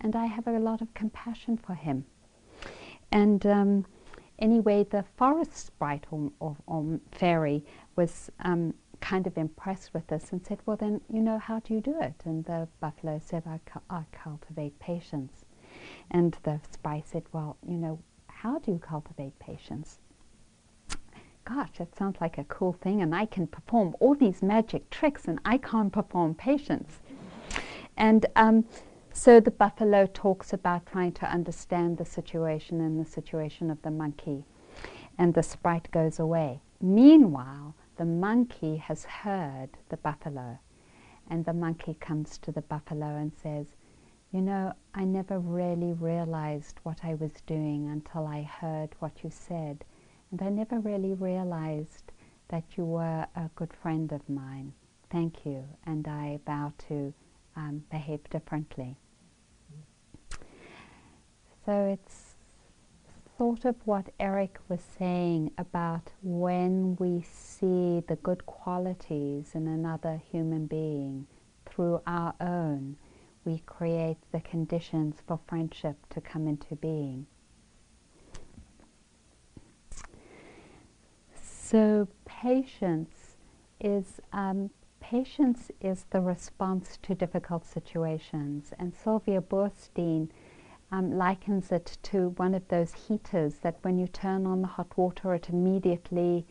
And 0.00 0.14
I 0.14 0.26
have 0.26 0.46
a 0.46 0.58
lot 0.58 0.80
of 0.80 0.94
compassion 0.94 1.56
for 1.56 1.74
him. 1.74 2.04
And 3.10 3.44
um, 3.46 3.86
anyway, 4.38 4.84
the 4.84 5.04
forest 5.16 5.56
sprite 5.56 6.04
or, 6.10 6.30
or, 6.38 6.56
or 6.66 7.00
fairy 7.10 7.64
was 7.96 8.30
um, 8.40 8.74
kind 9.00 9.26
of 9.26 9.36
impressed 9.36 9.94
with 9.94 10.06
this 10.06 10.30
and 10.32 10.44
said, 10.46 10.58
Well, 10.66 10.76
then, 10.76 11.00
you 11.12 11.20
know, 11.20 11.38
how 11.38 11.60
do 11.60 11.74
you 11.74 11.80
do 11.80 12.00
it? 12.00 12.14
And 12.24 12.44
the 12.44 12.68
buffalo 12.80 13.20
said, 13.24 13.42
I, 13.46 13.60
cu- 13.66 13.80
I 13.90 14.04
cultivate 14.12 14.78
patience. 14.78 15.44
And 16.10 16.36
the 16.42 16.60
spy 16.70 17.02
said, 17.04 17.24
Well, 17.32 17.56
you 17.66 17.76
know, 17.76 18.00
how 18.28 18.58
do 18.58 18.70
you 18.70 18.78
cultivate 18.78 19.38
patience? 19.38 19.98
Gosh, 21.44 21.78
that 21.78 21.96
sounds 21.96 22.20
like 22.20 22.38
a 22.38 22.44
cool 22.44 22.74
thing, 22.74 23.00
and 23.00 23.14
I 23.14 23.24
can 23.26 23.46
perform 23.46 23.96
all 24.00 24.14
these 24.14 24.42
magic 24.42 24.90
tricks, 24.90 25.26
and 25.26 25.40
I 25.44 25.56
can't 25.58 25.92
perform 25.92 26.34
patience. 26.34 27.00
And 27.96 28.26
um, 28.36 28.64
so 29.12 29.40
the 29.40 29.50
buffalo 29.50 30.06
talks 30.06 30.52
about 30.52 30.86
trying 30.86 31.12
to 31.12 31.26
understand 31.26 31.96
the 31.96 32.04
situation 32.04 32.80
and 32.80 33.00
the 33.00 33.10
situation 33.10 33.70
of 33.70 33.80
the 33.82 33.90
monkey, 33.90 34.44
and 35.16 35.34
the 35.34 35.42
sprite 35.42 35.90
goes 35.90 36.18
away. 36.18 36.60
Meanwhile, 36.80 37.74
the 37.96 38.04
monkey 38.04 38.76
has 38.76 39.04
heard 39.04 39.70
the 39.88 39.96
buffalo, 39.96 40.58
and 41.28 41.44
the 41.44 41.52
monkey 41.52 41.94
comes 41.98 42.38
to 42.38 42.52
the 42.52 42.62
buffalo 42.62 43.16
and 43.16 43.32
says, 43.34 43.74
You 44.30 44.42
know, 44.42 44.74
I 44.94 45.04
never 45.04 45.38
really 45.38 45.94
realized 45.94 46.80
what 46.82 46.98
I 47.02 47.14
was 47.14 47.32
doing 47.46 47.88
until 47.88 48.26
I 48.26 48.42
heard 48.42 48.90
what 48.98 49.24
you 49.24 49.30
said, 49.30 49.84
and 50.30 50.42
I 50.42 50.50
never 50.50 50.78
really 50.80 51.14
realized 51.14 52.12
that 52.48 52.64
you 52.76 52.84
were 52.84 53.26
a 53.34 53.50
good 53.56 53.72
friend 53.72 54.12
of 54.12 54.28
mine. 54.28 54.74
Thank 55.10 55.46
you, 55.46 55.64
and 55.86 56.06
I 56.06 56.40
vow 56.44 56.74
to 56.88 57.14
um, 57.56 57.84
behave 57.90 58.28
differently. 58.28 58.96
So 61.64 61.84
it's 61.84 62.34
sort 63.38 63.64
of 63.64 63.76
what 63.86 64.10
Eric 64.18 64.58
was 64.68 64.80
saying 64.98 65.52
about 65.56 66.12
when 66.22 66.96
we 66.96 67.22
see 67.22 68.02
the 68.08 68.18
good 68.22 68.44
qualities 68.46 69.52
in 69.54 69.66
another 69.68 70.20
human 70.30 70.66
being 70.66 71.26
through 71.66 72.02
our 72.06 72.34
own, 72.40 72.96
we 73.48 73.62
create 73.64 74.18
the 74.30 74.40
conditions 74.40 75.22
for 75.26 75.40
friendship 75.48 75.96
to 76.10 76.20
come 76.20 76.46
into 76.46 76.76
being. 76.76 77.26
So 81.40 82.08
patience 82.26 83.36
is 83.80 84.20
um, 84.34 84.68
patience 85.00 85.70
is 85.80 86.04
the 86.10 86.20
response 86.20 86.98
to 87.04 87.14
difficult 87.14 87.64
situations, 87.64 88.74
and 88.78 88.94
Sylvia 88.94 89.40
Boorstein 89.40 90.28
um, 90.92 91.16
likens 91.16 91.72
it 91.72 91.96
to 92.02 92.30
one 92.36 92.54
of 92.54 92.68
those 92.68 92.92
heaters 92.92 93.54
that 93.62 93.78
when 93.80 93.98
you 93.98 94.08
turn 94.08 94.46
on 94.46 94.60
the 94.60 94.68
hot 94.68 94.96
water, 94.98 95.32
it 95.34 95.48
immediately 95.48 96.46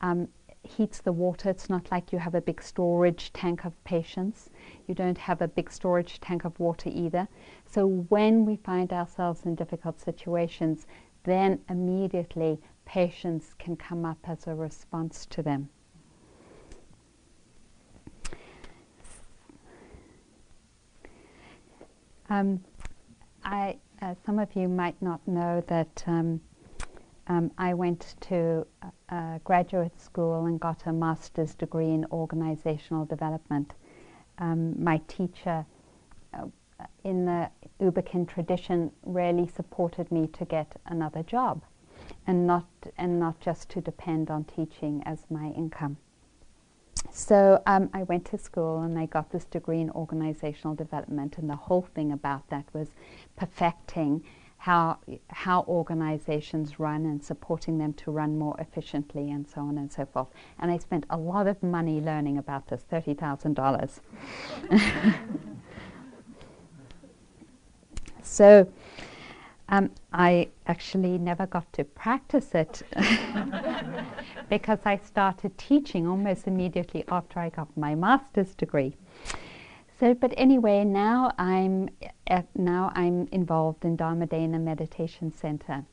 um, 0.00 0.28
heats 0.62 1.00
the 1.00 1.12
water. 1.12 1.50
It's 1.50 1.70
not 1.70 1.90
like 1.90 2.12
you 2.12 2.18
have 2.18 2.34
a 2.34 2.40
big 2.40 2.62
storage 2.62 3.32
tank 3.32 3.64
of 3.64 3.72
patience. 3.84 4.50
You 4.86 4.94
don't 4.94 5.18
have 5.18 5.40
a 5.40 5.48
big 5.48 5.70
storage 5.70 6.20
tank 6.20 6.44
of 6.44 6.58
water 6.58 6.90
either. 6.92 7.28
So 7.66 7.86
when 7.86 8.44
we 8.44 8.56
find 8.56 8.92
ourselves 8.92 9.44
in 9.44 9.54
difficult 9.54 10.00
situations, 10.00 10.86
then 11.24 11.60
immediately 11.68 12.58
patience 12.84 13.54
can 13.58 13.76
come 13.76 14.04
up 14.04 14.18
as 14.24 14.46
a 14.46 14.54
response 14.54 15.26
to 15.26 15.42
them. 15.42 15.68
Um, 22.30 22.62
I, 23.42 23.78
uh, 24.02 24.14
some 24.24 24.38
of 24.38 24.54
you 24.54 24.68
might 24.68 25.00
not 25.00 25.26
know 25.26 25.62
that 25.66 26.04
um, 26.06 26.40
um, 27.28 27.50
I 27.58 27.74
went 27.74 28.16
to 28.22 28.66
graduate 29.44 30.00
school 30.00 30.46
and 30.46 30.58
got 30.60 30.86
a 30.86 30.92
master's 30.92 31.54
degree 31.54 31.90
in 31.90 32.04
organizational 32.10 33.04
development. 33.04 33.74
Um, 34.38 34.82
my 34.82 35.00
teacher 35.08 35.64
uh, 36.34 36.46
in 37.04 37.24
the 37.24 37.50
U 37.80 37.90
Ba 37.90 38.02
Khin 38.02 38.26
tradition 38.26 38.90
really 39.02 39.48
supported 39.48 40.10
me 40.12 40.26
to 40.28 40.44
get 40.44 40.80
another 40.86 41.22
job 41.22 41.62
and 42.26 42.46
not, 42.46 42.66
and 42.96 43.18
not 43.18 43.40
just 43.40 43.68
to 43.70 43.80
depend 43.80 44.30
on 44.30 44.44
teaching 44.44 45.02
as 45.04 45.18
my 45.30 45.48
income. 45.56 45.96
So 47.10 47.62
um, 47.66 47.90
I 47.92 48.02
went 48.04 48.24
to 48.26 48.38
school 48.38 48.82
and 48.82 48.98
I 48.98 49.06
got 49.06 49.30
this 49.30 49.44
degree 49.44 49.80
in 49.80 49.90
organizational 49.90 50.74
development, 50.74 51.38
and 51.38 51.48
the 51.48 51.56
whole 51.56 51.88
thing 51.94 52.12
about 52.12 52.48
that 52.50 52.66
was 52.72 52.88
perfecting 53.36 54.24
how 54.58 54.98
how 55.28 55.62
organizations 55.68 56.80
run 56.80 57.06
and 57.06 57.24
supporting 57.24 57.78
them 57.78 57.92
to 57.94 58.10
run 58.10 58.38
more 58.38 58.56
efficiently 58.58 59.30
and 59.30 59.48
so 59.48 59.60
on 59.60 59.78
and 59.78 59.90
so 59.90 60.04
forth. 60.04 60.28
And 60.58 60.70
I 60.70 60.78
spent 60.78 61.06
a 61.10 61.16
lot 61.16 61.46
of 61.46 61.62
money 61.62 62.00
learning 62.00 62.38
about 62.38 62.66
this, 62.68 62.82
thirty 62.82 63.14
thousand 63.14 63.54
dollars. 63.54 64.00
so 68.22 68.68
um, 69.68 69.90
I 70.12 70.48
actually 70.66 71.18
never 71.18 71.46
got 71.46 71.72
to 71.74 71.84
practice 71.84 72.54
it 72.54 72.82
because 74.48 74.78
I 74.84 74.96
started 74.96 75.56
teaching 75.58 76.06
almost 76.06 76.46
immediately 76.46 77.04
after 77.08 77.38
I 77.38 77.50
got 77.50 77.68
my 77.76 77.94
master's 77.94 78.54
degree. 78.54 78.96
So, 79.98 80.14
but 80.14 80.32
anyway, 80.36 80.84
now 80.84 81.32
I'm 81.38 81.88
uh, 82.30 82.42
now 82.54 82.92
I'm 82.94 83.26
involved 83.32 83.84
in 83.84 83.96
Dharmadena 83.96 84.60
Meditation 84.60 85.32
Center, 85.32 85.84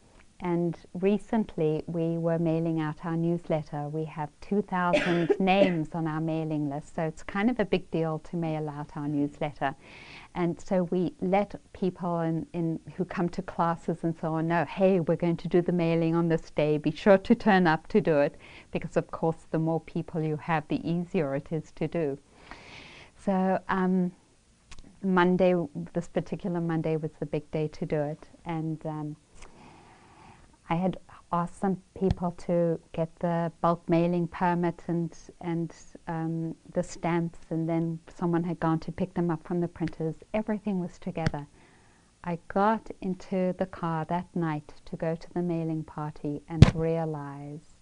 and 0.42 0.78
recently 0.94 1.84
we 1.88 2.20
were 2.20 2.38
mailing 2.38 2.80
out 2.80 3.04
our 3.04 3.18
newsletter. 3.18 3.90
We 3.90 4.06
have 4.06 4.30
2,000 4.42 5.32
names 5.40 5.90
on 5.94 6.06
our 6.06 6.22
mailing 6.22 6.70
list, 6.70 6.94
so 6.94 7.02
it's 7.02 7.24
kind 7.24 7.50
of 7.50 7.60
a 7.60 7.66
big 7.66 7.90
deal 7.90 8.20
to 8.30 8.36
mail 8.36 8.70
out 8.70 8.92
our 8.96 9.08
newsletter. 9.08 9.74
And 10.36 10.62
so 10.62 10.84
we 10.84 11.16
let 11.20 11.56
people 11.74 12.20
in, 12.20 12.46
in, 12.54 12.80
who 12.98 13.06
come 13.06 13.28
to 13.30 13.42
classes 13.42 14.04
and 14.04 14.16
so 14.22 14.36
on 14.36 14.48
know, 14.48 14.66
hey, 14.66 15.00
we're 15.00 15.16
going 15.16 15.38
to 15.38 15.48
do 15.48 15.64
the 15.64 15.72
mailing 15.72 16.14
on 16.14 16.28
this 16.28 16.52
day. 16.52 16.78
Be 16.78 16.92
sure 16.92 17.18
to 17.18 17.34
turn 17.34 17.66
up 17.66 17.88
to 17.88 18.02
do 18.02 18.20
it, 18.20 18.36
because 18.72 18.98
of 18.98 19.10
course, 19.10 19.48
the 19.50 19.58
more 19.58 19.82
people 19.82 20.22
you 20.22 20.38
have, 20.38 20.68
the 20.68 20.88
easier 20.88 21.34
it 21.34 21.48
is 21.50 21.72
to 21.78 21.88
do. 21.88 22.20
So 23.26 23.60
um, 23.70 24.12
Monday, 25.02 25.56
this 25.94 26.08
particular 26.08 26.62
Monday, 26.62 26.96
was 26.96 27.10
the 27.20 27.26
big 27.26 27.50
day 27.50 27.68
to 27.70 27.84
do 27.84 28.00
it, 28.00 28.30
and 28.46 28.86
um, 28.86 29.16
I 30.70 30.76
had 30.76 30.98
asked 31.32 31.60
some 31.60 31.82
people 32.00 32.32
to 32.46 32.80
get 32.92 33.10
the 33.18 33.52
bulk 33.62 33.90
mailing 33.90 34.28
permit 34.28 34.84
and 34.88 35.12
and 35.42 35.74
um, 36.08 36.56
the 36.74 36.84
stamps, 36.84 37.40
and 37.50 37.68
then 37.68 37.98
someone 38.16 38.44
had 38.44 38.60
gone 38.60 38.80
to 38.82 38.92
pick 38.92 39.16
them 39.16 39.32
up 39.32 39.44
from 39.44 39.60
the 39.60 39.68
printers. 39.68 40.18
Everything 40.36 40.80
was 40.80 41.00
together. 41.00 41.48
I 42.24 42.38
got 42.48 42.92
into 43.02 43.56
the 43.58 43.66
car 43.66 44.06
that 44.06 44.28
night 44.36 44.72
to 44.86 44.96
go 44.96 45.16
to 45.16 45.34
the 45.34 45.42
mailing 45.42 45.84
party 45.84 46.44
and 46.48 46.76
realized 46.76 47.74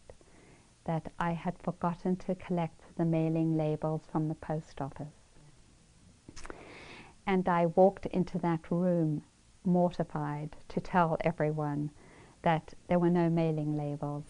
that 0.86 1.12
I 1.20 1.32
had 1.32 1.58
forgotten 1.60 2.16
to 2.28 2.36
collect 2.36 2.82
the 2.96 3.04
mailing 3.04 3.58
labels 3.58 4.04
from 4.10 4.30
the 4.30 4.36
post 4.36 4.80
office. 4.80 5.23
And 7.26 7.48
I 7.48 7.68
walked 7.68 8.06
into 8.08 8.38
that 8.40 8.70
room 8.70 9.24
mortified 9.66 10.56
to 10.70 10.82
tell 10.82 11.18
everyone 11.22 11.90
that 12.42 12.74
there 12.88 13.00
were 13.00 13.10
no 13.10 13.30
mailing 13.30 13.78
labels. 13.78 14.26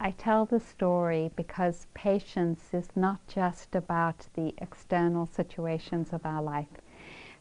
I 0.00 0.10
tell 0.12 0.44
the 0.44 0.60
story 0.60 1.30
because 1.34 1.86
patience 1.94 2.74
is 2.74 2.88
not 2.94 3.26
just 3.26 3.74
about 3.74 4.28
the 4.34 4.54
external 4.58 5.26
situations 5.26 6.12
of 6.12 6.24
our 6.26 6.42
life, 6.42 6.68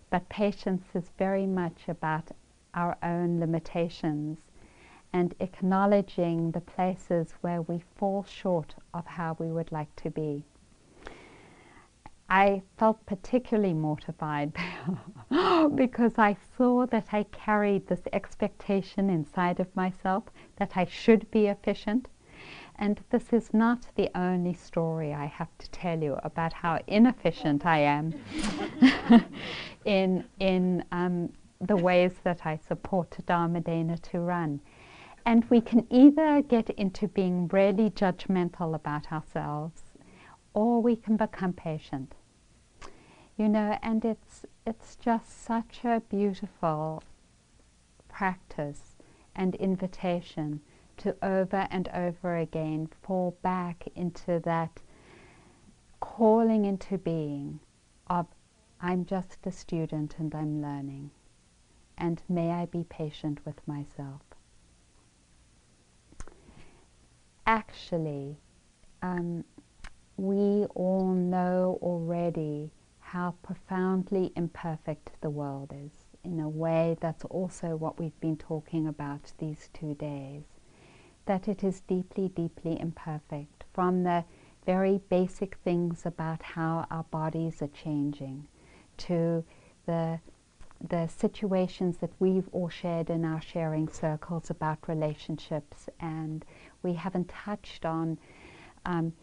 but 0.10 0.30
patience 0.30 0.84
is 0.94 1.12
very 1.18 1.46
much 1.46 1.88
about 1.88 2.32
our 2.74 2.98
own 3.04 3.40
limitations 3.40 4.40
and 5.12 5.36
acknowledging 5.40 6.52
the 6.52 6.62
places 6.62 7.34
where 7.42 7.62
we 7.62 7.84
fall 7.96 8.24
short 8.24 8.76
of 8.94 9.06
how 9.06 9.36
we 9.38 9.52
would 9.52 9.72
like 9.72 9.96
to 9.98 10.10
be. 10.10 10.44
I 12.36 12.64
felt 12.80 13.06
particularly 13.06 13.76
mortified 13.76 14.54
because 15.76 16.18
I 16.18 16.36
saw 16.58 16.88
that 16.88 17.10
I 17.12 17.26
carried 17.26 17.86
this 17.86 18.02
expectation 18.12 19.12
inside 19.12 19.60
of 19.60 19.76
myself 19.76 20.24
that 20.56 20.76
I 20.76 20.86
should 20.86 21.30
be 21.30 21.46
efficient. 21.46 22.08
And 22.80 23.00
this 23.12 23.34
is 23.34 23.54
not 23.54 23.86
the 23.94 24.10
only 24.18 24.56
story 24.56 25.14
I 25.14 25.28
have 25.28 25.56
to 25.60 25.70
tell 25.70 26.02
you 26.02 26.18
about 26.24 26.54
how 26.54 26.80
inefficient 26.88 27.68
I 27.68 27.78
am 27.82 28.16
in, 29.86 30.26
in 30.40 30.84
um, 30.92 31.32
the 31.62 31.78
ways 31.78 32.14
that 32.24 32.48
I 32.48 32.58
support 32.58 33.16
Dharma 33.28 33.62
Dana 33.62 34.00
to 34.10 34.20
run. 34.20 34.60
And 35.24 35.46
we 35.52 35.62
can 35.62 35.86
either 35.92 36.42
get 36.42 36.72
into 36.72 37.08
being 37.08 37.48
really 37.50 37.92
judgmental 37.92 38.74
about 38.74 39.12
ourselves 39.12 39.84
or 40.56 40.82
we 40.82 40.96
can 40.96 41.16
become 41.16 41.54
patient. 41.54 42.16
You 43.36 43.50
know, 43.50 43.78
and 43.82 44.06
it's, 44.06 44.46
it's 44.66 44.96
just 44.96 45.44
such 45.44 45.80
a 45.84 46.02
beautiful 46.08 47.02
practice 48.08 48.96
and 49.36 49.56
invitation 49.56 50.62
to 50.98 51.16
over 51.24 51.68
and 51.72 51.90
over 51.90 52.38
again 52.38 52.88
fall 53.02 53.36
back 53.42 53.88
into 53.96 54.40
that 54.40 54.82
calling 56.00 56.66
into 56.66 56.98
being 56.98 57.60
of 58.08 58.28
I'm 58.80 59.06
just 59.06 59.38
a 59.46 59.52
student 59.52 60.16
and 60.20 60.36
I'm 60.36 60.62
learning. 60.62 61.12
And 61.98 62.22
may 62.28 62.52
I 62.52 62.66
be 62.66 62.84
patient 62.84 63.40
with 63.46 63.66
myself. 63.66 64.22
Actually, 67.48 68.38
um, 69.02 69.46
we 70.18 70.66
all 70.76 71.14
know 71.14 71.80
already 71.82 72.72
how 73.14 73.36
profoundly 73.44 74.34
imperfect 74.36 75.12
the 75.22 75.30
world 75.30 75.72
is. 75.72 75.92
In 76.24 76.40
a 76.40 76.50
way, 76.50 76.98
that's 77.00 77.24
also 77.26 77.76
what 77.76 78.00
we've 78.00 78.20
been 78.20 78.38
talking 78.38 78.88
about 78.88 79.32
these 79.38 79.70
two 79.72 79.94
days. 79.94 80.42
That 81.28 81.48
it 81.48 81.64
is 81.64 81.82
deeply, 81.82 82.30
deeply 82.30 82.80
imperfect 82.80 83.66
from 83.72 84.02
the 84.02 84.26
very 84.66 85.00
basic 85.10 85.58
things 85.58 86.08
about 86.08 86.42
how 86.42 86.88
our 86.90 87.04
bodies 87.04 87.62
are 87.62 87.68
changing 87.68 88.48
to 88.98 89.44
the 89.86 90.20
the 90.90 91.08
situations 91.08 91.98
that 91.98 92.12
we've 92.20 92.50
all 92.52 92.68
shared 92.68 93.10
in 93.10 93.24
our 93.24 93.42
sharing 93.42 93.88
circles 93.88 94.50
about 94.50 94.90
relationships 94.90 95.88
and 96.02 96.44
we 96.82 96.94
haven't 96.94 97.30
touched 97.30 97.86
on 97.86 98.18
um, 98.86 99.14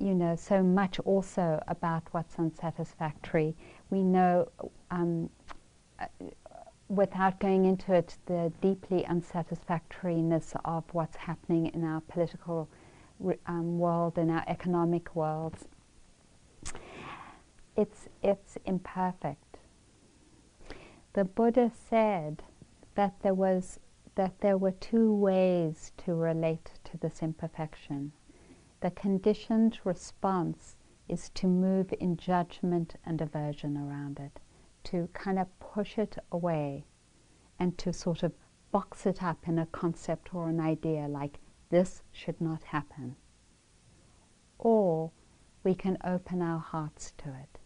you 0.00 0.14
know, 0.14 0.34
so 0.34 0.62
much 0.62 0.98
also 1.00 1.62
about 1.68 2.02
what's 2.12 2.38
unsatisfactory. 2.38 3.54
We 3.90 4.02
know, 4.02 4.50
um, 4.90 5.28
uh, 5.98 6.06
without 6.88 7.38
going 7.38 7.66
into 7.66 7.92
it, 7.92 8.16
the 8.24 8.50
deeply 8.62 9.04
unsatisfactoriness 9.04 10.54
of 10.64 10.84
what's 10.92 11.16
happening 11.16 11.66
in 11.66 11.84
our 11.84 12.00
political 12.00 12.68
um, 13.46 13.78
world, 13.78 14.16
in 14.16 14.30
our 14.30 14.44
economic 14.46 15.14
worlds. 15.14 15.66
It's, 17.76 18.08
it's 18.22 18.56
imperfect. 18.64 19.58
The 21.12 21.24
Buddha 21.24 21.70
said 21.90 22.42
that 22.94 23.20
there 23.22 23.34
was 23.34 23.80
that 24.16 24.40
there 24.40 24.58
were 24.58 24.72
two 24.72 25.14
ways 25.14 25.92
to 25.96 26.14
relate 26.14 26.72
to 26.84 26.96
this 26.98 27.22
imperfection 27.22 28.12
the 28.80 28.90
conditioned 28.90 29.78
response 29.84 30.76
is 31.08 31.28
to 31.30 31.46
move 31.46 31.92
in 32.00 32.16
judgment 32.16 32.94
and 33.04 33.20
aversion 33.20 33.76
around 33.76 34.18
it, 34.18 34.40
to 34.84 35.08
kind 35.12 35.38
of 35.38 35.60
push 35.60 35.98
it 35.98 36.16
away 36.32 36.84
and 37.58 37.76
to 37.76 37.92
sort 37.92 38.22
of 38.22 38.32
box 38.70 39.04
it 39.04 39.22
up 39.22 39.46
in 39.46 39.58
a 39.58 39.66
concept 39.66 40.34
or 40.34 40.48
an 40.48 40.60
idea 40.60 41.06
like 41.08 41.38
this 41.68 42.02
should 42.12 42.40
not 42.40 42.62
happen. 42.64 43.16
Or 44.58 45.10
we 45.62 45.74
can 45.74 45.98
open 46.04 46.40
our 46.40 46.58
hearts 46.58 47.12
to 47.18 47.28
it. 47.28 47.58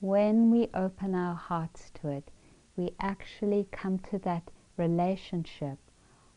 When 0.00 0.50
we 0.50 0.68
open 0.74 1.14
our 1.14 1.34
hearts 1.34 1.90
to 2.00 2.08
it, 2.08 2.30
we 2.76 2.94
actually 3.00 3.66
come 3.72 3.98
to 3.98 4.18
that 4.20 4.50
relationship 4.76 5.78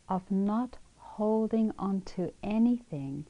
of 0.10 0.32
not 0.32 0.78
holding 0.98 1.72
on 1.78 2.02
to 2.02 2.34
anything 2.42 3.28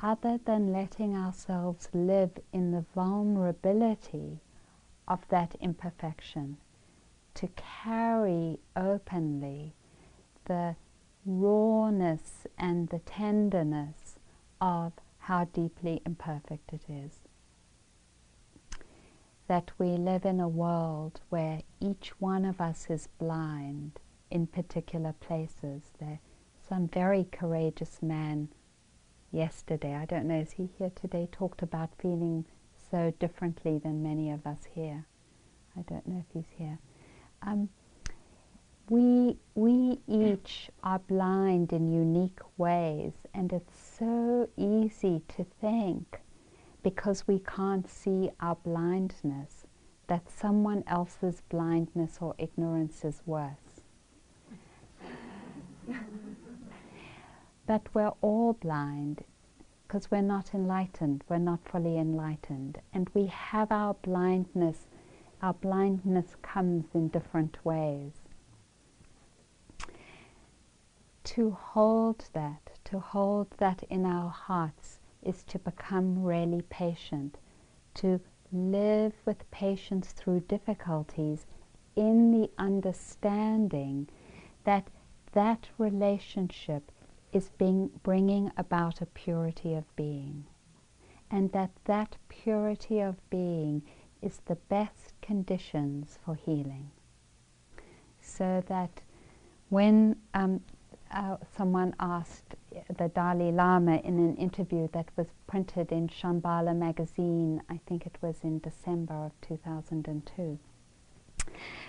other 0.00 0.38
than 0.44 0.72
letting 0.72 1.16
ourselves 1.16 1.88
live 1.92 2.30
in 2.52 2.70
the 2.70 2.84
vulnerability 2.94 4.40
of 5.06 5.26
that 5.28 5.54
imperfection, 5.60 6.56
to 7.34 7.48
carry 7.56 8.58
openly 8.76 9.72
the 10.44 10.76
rawness 11.24 12.46
and 12.58 12.88
the 12.88 12.98
tenderness 13.00 14.18
of 14.60 14.92
how 15.18 15.44
deeply 15.44 16.00
imperfect 16.06 16.72
it 16.72 16.82
is. 16.88 17.20
That 19.46 19.70
we 19.78 19.96
live 19.96 20.24
in 20.24 20.40
a 20.40 20.48
world 20.48 21.20
where 21.28 21.62
each 21.80 22.12
one 22.20 22.44
of 22.44 22.60
us 22.60 22.86
is 22.90 23.08
blind 23.18 23.98
in 24.30 24.46
particular 24.46 25.14
places. 25.20 25.82
There, 25.98 26.20
some 26.68 26.88
very 26.88 27.24
courageous 27.24 28.02
man 28.02 28.48
yesterday, 29.32 29.94
I 29.94 30.04
don't 30.04 30.26
know, 30.26 30.40
is 30.40 30.52
he 30.52 30.68
here 30.78 30.90
today, 30.94 31.28
talked 31.30 31.62
about 31.62 31.90
feeling 31.98 32.44
so 32.90 33.12
differently 33.18 33.78
than 33.78 34.02
many 34.02 34.30
of 34.30 34.46
us 34.46 34.58
here. 34.74 35.04
I 35.76 35.82
don't 35.82 36.06
know 36.06 36.24
if 36.26 36.32
he's 36.32 36.56
here. 36.56 36.78
Um, 37.42 37.68
we, 38.88 39.36
we 39.54 40.00
each 40.08 40.70
are 40.82 40.98
blind 40.98 41.72
in 41.72 41.92
unique 41.92 42.40
ways, 42.56 43.12
and 43.34 43.52
it's 43.52 43.78
so 43.98 44.48
easy 44.56 45.22
to 45.36 45.44
think, 45.60 46.20
because 46.82 47.28
we 47.28 47.40
can't 47.40 47.88
see 47.88 48.30
our 48.40 48.56
blindness, 48.56 49.66
that 50.06 50.30
someone 50.30 50.82
else's 50.86 51.42
blindness 51.50 52.18
or 52.20 52.34
ignorance 52.38 53.04
is 53.04 53.20
worse. 53.26 53.67
That 57.68 57.86
we're 57.94 58.12
all 58.22 58.54
blind 58.54 59.22
because 59.86 60.10
we're 60.10 60.22
not 60.22 60.54
enlightened, 60.54 61.22
we're 61.28 61.38
not 61.38 61.60
fully 61.68 61.98
enlightened, 61.98 62.78
and 62.94 63.08
we 63.14 63.26
have 63.26 63.70
our 63.70 63.94
blindness. 63.94 64.86
Our 65.42 65.52
blindness 65.52 66.36
comes 66.42 66.86
in 66.94 67.08
different 67.08 67.64
ways. 67.64 68.12
To 71.24 71.50
hold 71.50 72.24
that, 72.32 72.70
to 72.84 72.98
hold 72.98 73.50
that 73.58 73.82
in 73.90 74.06
our 74.06 74.30
hearts, 74.30 74.98
is 75.22 75.42
to 75.44 75.58
become 75.58 76.22
really 76.22 76.62
patient, 76.62 77.36
to 77.94 78.20
live 78.50 79.12
with 79.26 79.50
patience 79.50 80.12
through 80.12 80.40
difficulties 80.40 81.44
in 81.96 82.30
the 82.30 82.50
understanding 82.58 84.08
that 84.64 84.88
that 85.32 85.68
relationship 85.76 86.90
is 87.32 87.50
being, 87.58 87.90
bringing 88.02 88.50
about 88.56 89.00
a 89.00 89.06
purity 89.06 89.74
of 89.74 89.84
being. 89.96 90.44
And 91.30 91.52
that 91.52 91.70
that 91.84 92.16
purity 92.28 93.00
of 93.00 93.16
being 93.28 93.82
is 94.22 94.40
the 94.46 94.56
best 94.56 95.12
conditions 95.20 96.18
for 96.24 96.34
healing. 96.34 96.90
So 98.20 98.62
that 98.68 99.02
when 99.68 100.16
um, 100.34 100.60
uh, 101.12 101.36
someone 101.56 101.94
asked 102.00 102.54
the 102.96 103.08
Dalai 103.08 103.52
Lama 103.52 103.96
in 103.96 104.18
an 104.18 104.36
interview 104.36 104.88
that 104.92 105.08
was 105.16 105.26
printed 105.46 105.92
in 105.92 106.08
Shambhala 106.08 106.76
magazine, 106.76 107.62
I 107.68 107.80
think 107.86 108.06
it 108.06 108.16
was 108.20 108.36
in 108.42 108.58
December 108.60 109.14
of 109.14 109.32
2002, 109.42 110.58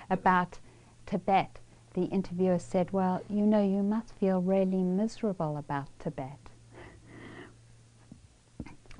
about 0.09 0.59
Tibet, 1.05 1.59
the 1.93 2.03
interviewer 2.05 2.59
said, 2.59 2.91
Well, 2.91 3.21
you 3.29 3.45
know, 3.45 3.63
you 3.63 3.83
must 3.83 4.13
feel 4.15 4.41
really 4.41 4.83
miserable 4.83 5.57
about 5.57 5.87
Tibet 5.99 6.39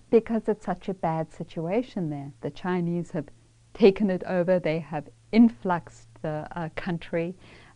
because 0.10 0.48
it's 0.48 0.66
such 0.66 0.90
a 0.90 0.94
bad 0.94 1.32
situation 1.32 2.10
there. 2.10 2.32
The 2.42 2.50
Chinese 2.50 3.12
have 3.12 3.28
taken 3.74 4.10
it 4.10 4.24
over, 4.26 4.60
they 4.60 4.80
have 4.80 5.10
influxed 5.32 6.08
the 6.22 6.48
uh, 6.56 6.70
country. 6.76 7.36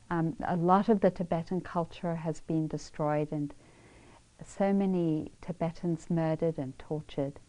Um, 0.10 0.36
a 0.48 0.56
lot 0.56 0.90
of 0.90 1.02
the 1.02 1.12
Tibetan 1.12 1.62
culture 1.62 2.16
has 2.16 2.42
been 2.42 2.68
destroyed, 2.68 3.32
and 3.32 3.54
so 4.46 4.74
many 4.74 5.32
Tibetans 5.42 6.10
murdered 6.10 6.58
and 6.58 6.78
tortured. 6.78 7.40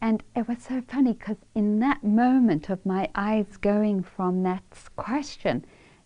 And 0.00 0.24
it 0.34 0.48
was 0.48 0.58
so 0.58 0.82
funny 0.82 1.12
because 1.12 1.36
in 1.54 1.78
that 1.78 2.02
moment 2.02 2.68
of 2.68 2.84
my 2.84 3.08
eyes 3.14 3.56
going 3.56 4.02
from 4.02 4.42
that 4.42 4.64
question 4.96 5.64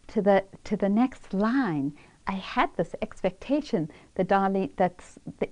to 0.09 0.23
the, 0.23 0.45
to 0.65 0.77
the 0.77 0.89
next 0.89 1.33
line, 1.33 1.95
I 2.27 2.35
had 2.35 2.71
this 2.77 2.95
expectation 3.03 3.91
the 4.17 4.25
Dalai, 4.25 4.73
that, 4.77 5.01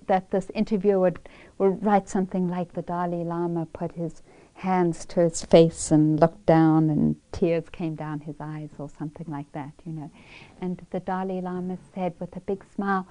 that 0.06 0.30
this 0.30 0.50
interviewer 0.54 0.98
would, 1.00 1.20
would 1.58 1.84
write 1.84 2.08
something 2.08 2.48
like 2.48 2.72
the 2.72 2.82
Dalai 2.82 3.22
Lama 3.24 3.66
put 3.66 3.92
his 3.92 4.22
hands 4.54 5.04
to 5.06 5.20
his 5.20 5.44
face 5.44 5.90
and 5.90 6.18
looked 6.18 6.46
down 6.46 6.90
and 6.90 7.16
tears 7.32 7.68
came 7.70 7.94
down 7.94 8.20
his 8.20 8.36
eyes 8.40 8.70
or 8.78 8.88
something 8.88 9.26
like 9.28 9.50
that, 9.52 9.72
you 9.84 9.92
know. 9.92 10.10
And 10.60 10.84
the 10.90 11.00
Dalai 11.00 11.40
Lama 11.40 11.78
said 11.94 12.14
with 12.18 12.34
a 12.36 12.40
big 12.40 12.64
smile, 12.74 13.06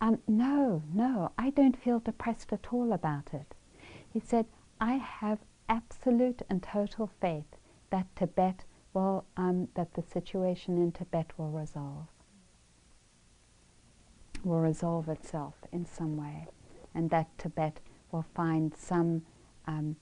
um, 0.00 0.18
no, 0.26 0.82
no, 0.92 1.32
I 1.38 1.50
don't 1.50 1.76
feel 1.82 2.00
depressed 2.00 2.52
at 2.52 2.72
all 2.72 2.92
about 2.92 3.32
it. 3.32 3.54
He 4.12 4.20
said, 4.20 4.46
I 4.80 4.94
have 4.94 5.38
absolute 5.68 6.42
and 6.48 6.62
total 6.62 7.10
faith 7.20 7.56
that 7.90 8.06
Tibet 8.16 8.64
will, 8.96 9.26
um, 9.36 9.68
that 9.74 9.92
the 9.92 10.02
situation 10.02 10.78
in 10.78 10.90
Tibet 10.90 11.26
will 11.36 11.50
resolve, 11.50 12.06
will 14.42 14.60
resolve 14.60 15.10
itself 15.10 15.54
in 15.70 15.84
some 15.84 16.16
way, 16.16 16.46
and 16.94 17.10
that 17.10 17.28
Tibet 17.36 17.80
will 18.10 18.24
find 18.34 18.74
some, 18.74 19.20
um, 19.66 19.96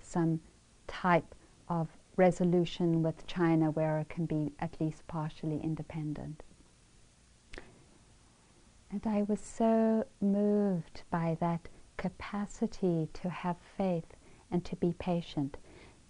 some 0.00 0.40
type 0.86 1.34
of 1.68 1.88
resolution 2.16 3.02
with 3.02 3.26
China 3.26 3.70
where 3.70 3.98
it 3.98 4.08
can 4.08 4.24
be 4.24 4.52
at 4.58 4.80
least 4.80 5.06
partially 5.06 5.60
independent. 5.62 6.42
And 8.90 9.06
I 9.06 9.22
was 9.28 9.40
so 9.40 10.06
moved 10.20 11.02
by 11.10 11.36
that 11.40 11.68
capacity 11.98 13.08
to 13.12 13.28
have 13.28 13.58
faith 13.76 14.16
and 14.50 14.64
to 14.64 14.76
be 14.76 14.94
patient, 14.98 15.58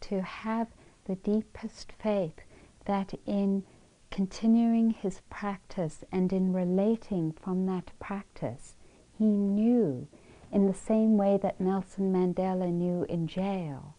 to 0.02 0.22
have 0.22 0.68
the 1.04 1.16
deepest 1.16 1.92
faith 2.02 2.40
that 2.84 3.14
in 3.26 3.64
continuing 4.10 4.90
his 4.90 5.20
practice 5.30 6.04
and 6.10 6.32
in 6.32 6.52
relating 6.52 7.32
from 7.32 7.66
that 7.66 7.90
practice, 7.98 8.74
he 9.16 9.24
knew 9.24 10.08
in 10.52 10.66
the 10.66 10.74
same 10.74 11.16
way 11.16 11.38
that 11.40 11.60
Nelson 11.60 12.12
Mandela 12.12 12.70
knew 12.72 13.04
in 13.04 13.26
jail 13.26 13.94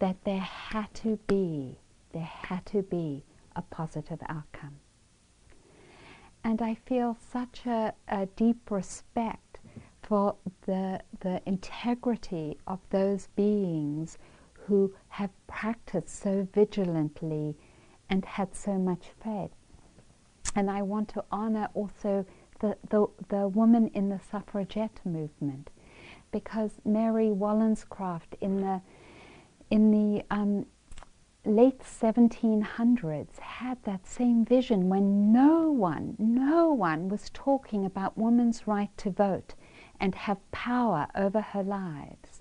that 0.00 0.24
there 0.24 0.40
had 0.40 0.92
to 0.94 1.18
be, 1.26 1.78
there 2.12 2.22
had 2.22 2.66
to 2.66 2.82
be 2.82 3.24
a 3.56 3.62
positive 3.62 4.18
outcome. 4.28 4.76
And 6.42 6.60
I 6.60 6.74
feel 6.74 7.16
such 7.32 7.64
a, 7.64 7.94
a 8.08 8.26
deep 8.26 8.70
respect 8.70 9.58
for 10.02 10.36
the, 10.66 11.00
the 11.20 11.40
integrity 11.46 12.58
of 12.66 12.80
those 12.90 13.28
beings 13.34 14.18
who 14.66 14.94
have 15.08 15.30
practiced 15.46 16.20
so 16.20 16.46
vigilantly 16.52 17.56
and 18.08 18.24
had 18.24 18.54
so 18.54 18.78
much 18.78 19.10
faith. 19.22 19.50
And 20.56 20.70
I 20.70 20.82
want 20.82 21.08
to 21.10 21.24
honor 21.30 21.68
also 21.74 22.24
the, 22.60 22.76
the, 22.88 23.06
the 23.28 23.48
woman 23.48 23.88
in 23.88 24.08
the 24.08 24.20
suffragette 24.30 25.00
movement 25.04 25.70
because 26.30 26.72
Mary 26.84 27.30
Wollstonecraft 27.30 28.36
in 28.40 28.60
the, 28.60 28.80
in 29.70 29.90
the 29.90 30.24
um, 30.30 30.66
late 31.44 31.80
1700s 31.80 33.38
had 33.38 33.82
that 33.84 34.06
same 34.06 34.44
vision 34.44 34.88
when 34.88 35.32
no 35.32 35.70
one, 35.70 36.16
no 36.18 36.72
one 36.72 37.08
was 37.08 37.30
talking 37.34 37.84
about 37.84 38.16
women's 38.16 38.66
right 38.66 38.96
to 38.96 39.10
vote 39.10 39.54
and 40.00 40.14
have 40.14 40.38
power 40.50 41.06
over 41.14 41.40
her 41.40 41.62
lives. 41.62 42.33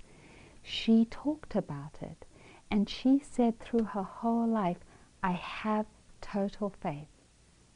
She 0.63 1.05
talked 1.05 1.55
about 1.55 2.01
it 2.01 2.25
and 2.71 2.89
she 2.89 3.19
said 3.19 3.59
through 3.59 3.83
her 3.83 4.03
whole 4.03 4.47
life, 4.47 4.79
I 5.21 5.33
have 5.33 5.85
total 6.21 6.69
faith 6.69 7.07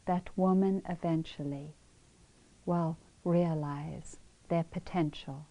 that 0.05 0.29
women 0.35 0.81
eventually 0.89 1.75
will 2.65 2.97
realize 3.23 4.17
their 4.47 4.63
potential 4.63 5.45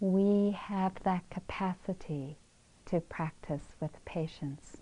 we 0.00 0.52
have 0.52 0.92
that 1.02 1.28
capacity 1.28 2.38
to 2.86 3.00
practice 3.00 3.74
with 3.80 4.04
patience. 4.04 4.76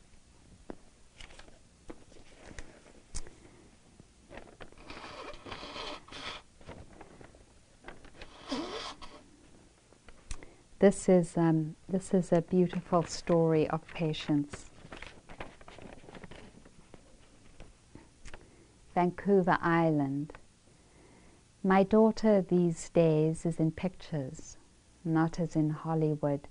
This 10.78 11.08
is, 11.08 11.36
um, 11.36 11.76
this 11.88 12.12
is 12.12 12.32
a 12.32 12.42
beautiful 12.42 13.02
story 13.04 13.68
of 13.68 13.86
patience. 13.88 14.66
Vancouver 18.94 19.58
Island. 19.60 20.32
My 21.62 21.82
daughter 21.82 22.42
these 22.42 22.90
days 22.90 23.44
is 23.46 23.58
in 23.58 23.70
pictures 23.72 24.58
not 25.06 25.38
as 25.38 25.54
in 25.54 25.70
Hollywood, 25.70 26.48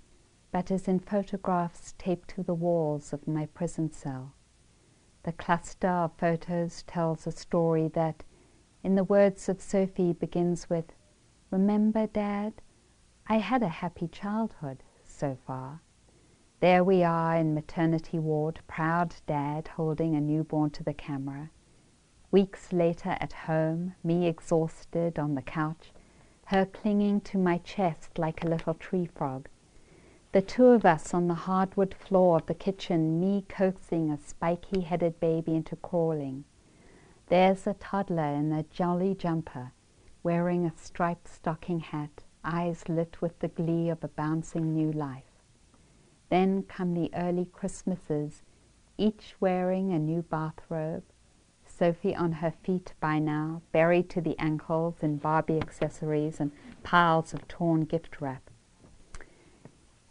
but 0.52 0.72
as 0.72 0.88
in 0.88 1.00
photographs 1.00 1.94
taped 1.98 2.30
to 2.30 2.44
the 2.44 2.54
walls 2.54 3.12
of 3.12 3.28
my 3.28 3.46
prison 3.48 3.92
cell. 3.92 4.34
The 5.24 5.34
cluster 5.34 5.90
of 5.90 6.14
photos 6.18 6.84
tells 6.84 7.28
a 7.28 7.32
story 7.32 7.90
that, 7.90 8.24
in 8.84 8.96
the 8.96 9.04
words 9.04 9.50
of 9.50 9.62
Sophie, 9.62 10.14
begins 10.14 10.70
with, 10.70 10.94
Remember, 11.52 12.08
Dad, 12.08 12.54
I 13.28 13.40
had 13.40 13.64
a 13.64 13.68
happy 13.68 14.08
childhood 14.08 14.84
so 15.04 15.36
far. 15.48 15.82
There 16.60 16.84
we 16.84 17.04
are 17.04 17.36
in 17.36 17.56
maternity 17.56 18.20
ward, 18.20 18.60
proud 18.68 19.16
dad 19.26 19.68
holding 19.70 20.16
a 20.16 20.22
newborn 20.22 20.70
to 20.72 20.84
the 20.84 20.94
camera. 20.94 21.50
Weeks 22.30 22.72
later 22.72 23.18
at 23.20 23.34
home, 23.34 23.96
me 24.04 24.28
exhausted 24.28 25.18
on 25.18 25.34
the 25.34 25.42
couch, 25.42 25.92
her 26.46 26.68
clinging 26.68 27.20
to 27.22 27.40
my 27.40 27.58
chest 27.58 28.20
like 28.20 28.44
a 28.44 28.48
little 28.48 28.76
tree 28.76 29.08
frog. 29.08 29.50
The 30.32 30.44
two 30.44 30.68
of 30.68 30.86
us 30.86 31.12
on 31.12 31.28
the 31.28 31.34
hardwood 31.34 31.96
floor 31.96 32.36
of 32.38 32.46
the 32.46 32.54
kitchen, 32.54 33.20
me 33.20 33.44
coaxing 33.50 34.12
a 34.12 34.20
spiky 34.20 34.82
headed 34.82 35.20
baby 35.20 35.56
into 35.56 35.76
crawling. 35.76 36.44
There's 37.30 37.66
a 37.66 37.74
toddler 37.74 38.36
in 38.36 38.52
a 38.52 38.62
jolly 38.62 39.16
jumper, 39.16 39.72
wearing 40.22 40.68
a 40.68 40.78
striped 40.78 41.28
stocking 41.28 41.80
hat, 41.80 42.25
eyes 42.46 42.88
lit 42.88 43.22
with 43.22 43.40
the 43.40 43.48
glee 43.48 43.90
of 43.90 44.04
a 44.04 44.08
bouncing 44.08 44.74
new 44.74 44.92
life. 44.92 45.24
Then 46.30 46.64
come 46.64 46.94
the 46.94 47.14
early 47.14 47.46
Christmases, 47.46 48.44
each 48.98 49.36
wearing 49.40 49.92
a 49.92 50.00
new 50.00 50.22
bathrobe, 50.22 51.04
Sophie 51.66 52.16
on 52.16 52.34
her 52.34 52.52
feet 52.64 52.94
by 53.00 53.20
now, 53.20 53.62
buried 53.72 54.10
to 54.12 54.22
the 54.22 54.38
ankles 54.40 54.96
in 55.02 55.18
Barbie 55.18 55.60
accessories 55.60 56.40
and 56.40 56.52
piles 56.84 57.34
of 57.34 57.48
torn 57.48 57.82
gift 57.82 58.22
wrap. 58.22 58.50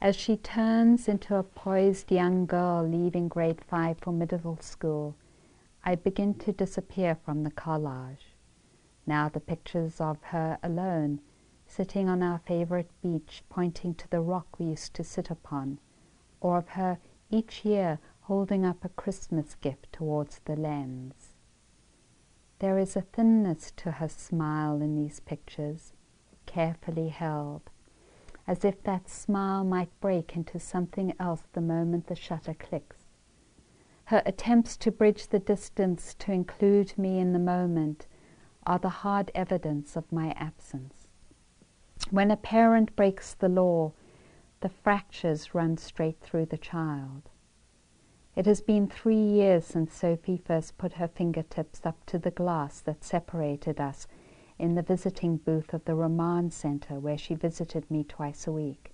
As 0.01 0.15
she 0.15 0.37
turns 0.37 1.09
into 1.09 1.37
a 1.37 1.43
poised 1.43 2.13
young 2.13 2.45
girl 2.45 2.87
leaving 2.87 3.29
grade 3.29 3.63
five 3.65 3.97
for 3.99 4.13
middle 4.13 4.59
school, 4.61 5.15
I 5.83 5.95
begin 5.95 6.35
to 6.35 6.53
disappear 6.53 7.17
from 7.25 7.45
the 7.45 7.51
collage. 7.51 8.35
Now 9.07 9.31
the 9.31 9.41
pictures 9.41 10.01
of 10.01 10.23
her 10.25 10.59
alone, 10.63 11.21
sitting 11.77 12.09
on 12.09 12.23
our 12.23 12.39
favorite 12.47 12.91
beach, 13.03 13.43
pointing 13.49 13.93
to 13.97 14.09
the 14.09 14.21
rock 14.21 14.61
we 14.61 14.67
used 14.67 14.95
to 14.95 15.03
sit 15.03 15.29
upon, 15.29 15.77
or 16.41 16.57
of 16.57 16.69
her 16.69 16.99
each 17.31 17.65
year 17.65 17.99
holding 18.23 18.65
up 18.65 18.85
a 18.85 18.89
Christmas 18.91 19.57
gift 19.57 19.93
towards 19.93 20.39
the 20.45 20.55
lens. 20.55 21.35
There 22.61 22.79
is 22.79 22.95
a 22.95 23.01
thinness 23.01 23.73
to 23.79 23.91
her 23.91 24.09
smile 24.09 24.81
in 24.81 24.95
these 24.95 25.19
pictures, 25.19 25.93
carefully 26.47 27.09
held, 27.09 27.63
as 28.47 28.65
if 28.65 28.81
that 28.85 29.09
smile 29.09 29.65
might 29.65 30.01
break 30.01 30.37
into 30.37 30.61
something 30.61 31.13
else 31.19 31.43
the 31.55 31.61
moment 31.61 32.07
the 32.07 32.15
shutter 32.15 32.55
clicks. 32.55 32.99
Her 34.05 34.23
attempts 34.25 34.77
to 34.77 34.93
bridge 34.93 35.27
the 35.27 35.41
distance 35.41 36.15
to 36.21 36.31
include 36.31 36.97
me 36.97 37.19
in 37.19 37.33
the 37.33 37.41
moment 37.41 38.07
are 38.65 38.79
the 38.79 39.01
hard 39.03 39.33
evidence 39.35 39.97
of 39.97 40.13
my 40.13 40.31
absence. 40.37 41.04
When 42.11 42.31
a 42.31 42.37
parent 42.37 42.95
breaks 42.97 43.35
the 43.35 43.49
law, 43.49 43.93
the 44.61 44.69
fractures 44.69 45.55
run 45.55 45.79
straight 45.79 46.21
through 46.21 46.47
the 46.47 46.59
child. 46.59 47.31
It 48.37 48.47
has 48.47 48.61
been 48.61 48.89
three 48.89 49.23
years 49.23 49.65
since 49.65 49.95
Sophie 49.95 50.37
first 50.37 50.77
put 50.77 50.95
her 50.95 51.09
fingertips 51.09 51.87
up 51.87 52.05
to 52.07 52.19
the 52.19 52.31
glass 52.31 52.81
that 52.81 53.05
separated 53.05 53.81
us 53.81 54.07
in 54.59 54.75
the 54.75 54.83
visiting 54.83 55.39
booth 55.39 55.73
of 55.73 55.85
the 55.87 55.95
Remand 55.95 56.53
Center 56.53 57.01
where 57.01 57.19
she 57.19 57.35
visited 57.35 57.91
me 57.91 58.05
twice 58.05 58.47
a 58.47 58.53
week. 58.53 58.93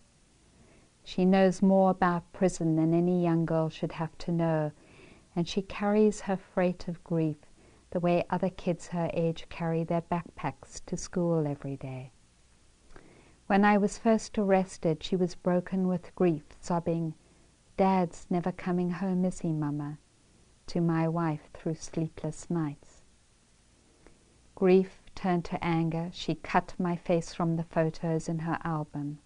She 1.03 1.25
knows 1.25 1.63
more 1.63 1.91
about 1.91 2.33
prison 2.33 2.77
than 2.77 2.95
any 2.95 3.23
young 3.23 3.45
girl 3.45 3.69
should 3.71 3.93
have 3.93 4.17
to 4.19 4.33
know, 4.33 4.71
and 5.35 5.49
she 5.49 5.63
carries 5.63 6.23
her 6.23 6.37
freight 6.37 6.87
of 6.87 7.03
grief 7.03 7.39
the 7.91 8.01
way 8.01 8.25
other 8.31 8.51
kids 8.51 8.89
her 8.89 9.11
age 9.13 9.49
carry 9.49 9.83
their 9.83 10.03
backpacks 10.03 10.81
to 10.87 10.97
school 10.97 11.47
every 11.47 11.77
day. 11.77 12.13
When 13.51 13.65
I 13.65 13.79
was 13.79 13.99
first 13.99 14.39
arrested, 14.39 15.03
she 15.03 15.17
was 15.17 15.35
broken 15.35 15.89
with 15.89 16.15
grief, 16.15 16.45
sobbing, 16.61 17.15
Dad's 17.77 18.25
never 18.31 18.53
coming 18.53 18.91
home, 18.91 19.25
is 19.25 19.41
he, 19.41 19.53
Mama? 19.53 19.99
to 20.69 20.81
my 20.81 21.09
wife 21.09 21.51
through 21.53 21.75
sleepless 21.75 22.49
nights. 22.49 23.03
Grief 24.55 25.03
turned 25.17 25.45
to 25.47 25.65
anger. 25.65 26.11
She 26.13 26.37
cut 26.37 26.77
my 26.79 26.95
face 26.95 27.35
from 27.35 27.57
the 27.57 27.65
photos 27.65 28.29
in 28.29 28.39
her 28.39 28.61
album. 28.63 29.19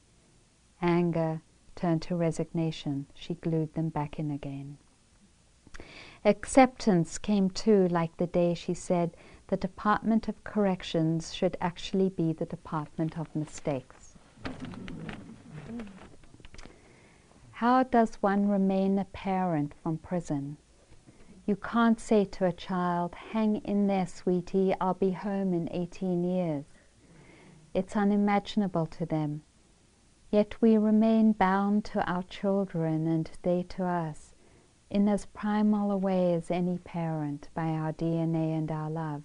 Anger 0.81 1.43
turned 1.77 2.01
to 2.01 2.17
resignation. 2.17 3.05
She 3.13 3.35
glued 3.35 3.75
them 3.75 3.91
back 3.91 4.19
in 4.19 4.31
again. 4.31 4.79
Acceptance 6.25 7.19
came 7.19 7.51
too, 7.51 7.89
like 7.89 8.17
the 8.17 8.27
day 8.27 8.55
she 8.55 8.73
said, 8.73 9.19
the 9.49 9.59
Department 9.59 10.29
of 10.29 10.45
Corrections 10.45 11.35
should 11.35 11.59
actually 11.61 12.09
be 12.09 12.33
the 12.33 12.47
Department 12.47 13.19
of 13.19 13.37
Mistakes. 13.37 14.13
How 17.53 17.83
does 17.83 18.16
one 18.16 18.48
remain 18.48 18.98
a 18.98 19.05
parent 19.07 19.74
from 19.83 19.98
prison? 19.98 20.57
You 21.46 21.57
can't 21.57 22.00
say 22.00 22.24
to 22.24 22.46
a 22.46 22.53
child, 22.53 23.14
hang 23.14 23.57
in 23.57 23.87
there, 23.87 24.07
sweetie, 24.07 24.74
I'll 24.81 24.94
be 24.94 25.12
home 25.12 25.55
in 25.55 25.68
18 25.70 26.24
years. 26.24 26.64
It's 27.72 27.96
unimaginable 27.96 28.87
to 28.87 29.07
them. 29.07 29.42
Yet 30.31 30.61
we 30.61 30.77
remain 30.77 31.33
bound 31.33 31.85
to 31.87 32.05
our 32.11 32.22
children 32.24 33.07
and 33.07 33.31
they 33.42 33.62
to 33.70 33.85
us 33.85 34.35
in 34.90 35.09
as 35.09 35.27
primal 35.27 35.90
a 35.90 35.96
way 35.96 36.35
as 36.35 36.50
any 36.50 36.79
parent 36.79 37.48
by 37.55 37.68
our 37.68 37.92
DNA 37.92 38.57
and 38.57 38.70
our 38.70 38.90
love. 38.90 39.22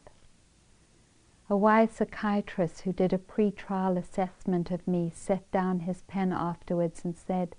A 1.52 1.58
wise 1.58 1.94
psychiatrist 1.94 2.82
who 2.82 2.94
did 2.94 3.12
a 3.12 3.18
pre-trial 3.18 3.98
assessment 3.98 4.70
of 4.70 4.88
me 4.88 5.12
set 5.16 5.50
down 5.50 5.80
his 5.80 6.04
pen 6.04 6.32
afterwards 6.32 7.04
and 7.04 7.18
said, 7.18 7.56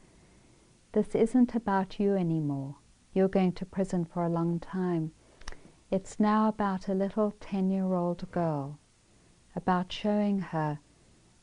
This 0.92 1.16
isn't 1.16 1.56
about 1.56 1.98
you 1.98 2.14
anymore. 2.14 2.76
You're 3.12 3.26
going 3.26 3.50
to 3.54 3.66
prison 3.66 4.04
for 4.04 4.22
a 4.22 4.28
long 4.28 4.60
time. 4.60 5.10
It's 5.90 6.20
now 6.20 6.46
about 6.46 6.86
a 6.86 6.94
little 6.94 7.32
10-year-old 7.40 8.30
girl, 8.30 8.78
about 9.56 9.90
showing 9.90 10.38
her 10.38 10.78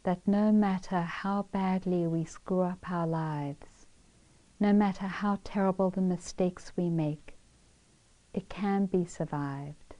that 0.03 0.25
no 0.25 0.53
matter 0.53 1.01
how 1.01 1.47
badly 1.51 2.07
we 2.07 2.23
screw 2.23 2.61
up 2.61 2.89
our 2.89 3.05
lives, 3.07 3.87
no 4.57 4.71
matter 4.71 5.07
how 5.07 5.39
terrible 5.43 5.89
the 5.89 5.99
mistakes 5.99 6.71
we 6.77 6.89
make, 6.89 7.35
it 8.33 8.47
can 8.47 8.85
be 8.85 9.03
survived. 9.03 9.95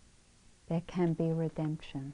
There 0.69 0.83
can 0.87 1.11
be 1.11 1.33
redemption. 1.33 2.13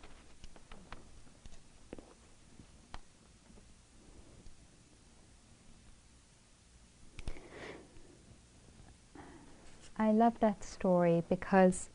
I 10.04 10.12
love 10.12 10.38
that 10.42 10.66
story 10.66 11.24
because 11.30 11.90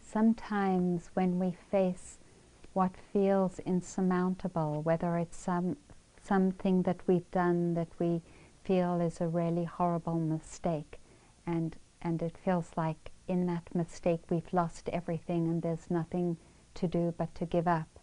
sometimes 0.00 1.10
when 1.14 1.40
we 1.40 1.56
face 1.72 2.18
what 2.72 2.92
feels 3.12 3.58
insurmountable, 3.58 4.80
whether 4.82 5.16
it's 5.16 5.36
some 5.36 5.76
something 6.22 6.82
that 6.82 7.00
we've 7.08 7.28
done 7.32 7.74
that 7.74 7.88
we 7.98 8.22
feel 8.62 9.00
is 9.00 9.20
a 9.20 9.26
really 9.26 9.64
horrible 9.64 10.20
mistake, 10.20 11.00
and 11.44 11.76
and 12.00 12.22
it 12.22 12.38
feels 12.38 12.70
like 12.76 13.10
in 13.26 13.46
that 13.46 13.74
mistake 13.74 14.20
we've 14.30 14.52
lost 14.52 14.88
everything 14.90 15.48
and 15.48 15.62
there's 15.62 15.90
nothing 15.90 16.36
to 16.74 16.86
do 16.86 17.12
but 17.18 17.34
to 17.34 17.44
give 17.44 17.66
up. 17.66 17.98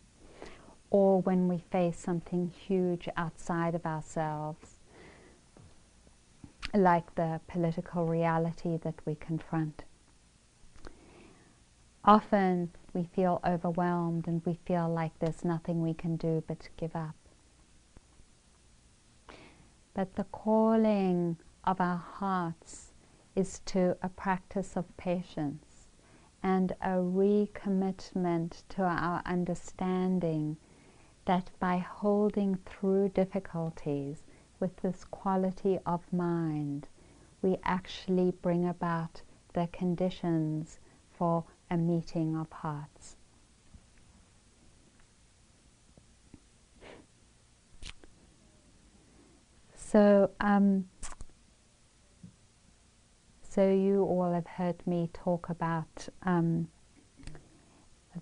Or 0.89 1.21
when 1.21 1.47
we 1.47 1.59
face 1.71 1.97
something 1.97 2.49
huge 2.49 3.07
outside 3.15 3.73
of 3.73 3.85
ourselves, 3.85 4.74
like 6.73 7.15
the 7.15 7.39
political 7.47 8.05
reality 8.05 8.77
that 8.77 8.95
we 9.05 9.15
confront. 9.15 9.83
Often 12.03 12.71
we 12.93 13.03
feel 13.03 13.41
overwhelmed 13.45 14.27
and 14.27 14.41
we 14.45 14.59
feel 14.65 14.87
like 14.87 15.17
there's 15.19 15.43
nothing 15.43 15.81
we 15.81 15.93
can 15.93 16.17
do 16.17 16.43
but 16.47 16.69
give 16.77 16.95
up. 16.95 17.15
But 19.93 20.15
the 20.15 20.25
calling 20.25 21.37
of 21.63 21.81
our 21.81 21.97
hearts 21.97 22.91
is 23.35 23.59
to 23.65 23.97
a 24.01 24.09
practice 24.09 24.77
of 24.77 24.97
patience 24.97 25.87
and 26.43 26.73
a 26.81 26.97
recommitment 26.97 28.63
to 28.69 28.83
our 28.83 29.21
understanding 29.25 30.57
that 31.25 31.49
by 31.59 31.77
holding 31.77 32.55
through 32.65 33.09
difficulties, 33.09 34.17
with 34.65 34.77
this 34.77 35.03
quality 35.03 35.77
of 35.85 36.01
mind, 36.11 36.87
we 37.43 37.55
actually 37.63 38.31
bring 38.41 38.67
about 38.67 39.21
the 39.53 39.69
conditions 39.71 40.79
for 41.11 41.43
a 41.69 41.77
meeting 41.77 42.35
of 42.35 42.51
hearts. 42.51 43.15
So, 49.75 50.31
um, 50.39 50.85
so 53.47 53.69
you 53.71 54.01
all 54.01 54.33
have 54.33 54.47
heard 54.47 54.87
me 54.87 55.11
talk 55.13 55.49
about 55.49 56.09
um, 56.23 56.69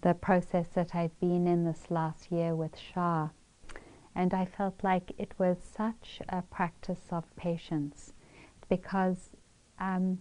the 0.02 0.14
process 0.14 0.68
that 0.76 0.94
I've 0.94 1.18
been 1.22 1.48
in 1.48 1.64
this 1.64 1.90
last 1.90 2.34
year 2.34 2.54
with 2.54 2.78
Shah. 2.78 3.30
And 4.16 4.34
I 4.34 4.46
felt 4.46 4.84
like 4.84 5.12
it 5.18 5.34
was 5.38 5.58
such 5.60 6.22
a 6.30 6.42
practice 6.44 7.08
of 7.12 7.24
patience 7.36 8.14
because 8.70 9.30
um, 9.80 10.20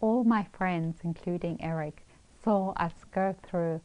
all 0.00 0.24
my 0.24 0.46
friends, 0.52 0.98
including 1.02 1.62
Eric, 1.62 2.04
saw 2.44 2.72
us 2.72 2.92
go 3.14 3.34
through 3.42 3.80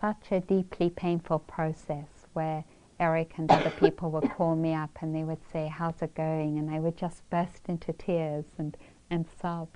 such 0.00 0.30
a 0.30 0.40
deeply 0.40 0.90
painful 0.90 1.40
process 1.40 2.26
where 2.34 2.64
Eric 3.00 3.32
and 3.36 3.50
other 3.50 3.70
people 3.70 4.10
would 4.10 4.30
call 4.30 4.54
me 4.54 4.74
up 4.74 4.98
and 5.00 5.14
they 5.14 5.24
would 5.24 5.40
say, 5.52 5.68
how's 5.68 6.00
it 6.02 6.14
going? 6.14 6.58
And 6.58 6.70
I 6.70 6.78
would 6.78 6.96
just 6.96 7.28
burst 7.30 7.62
into 7.68 7.92
tears 7.92 8.44
and, 8.58 8.76
and 9.10 9.26
sob. 9.40 9.68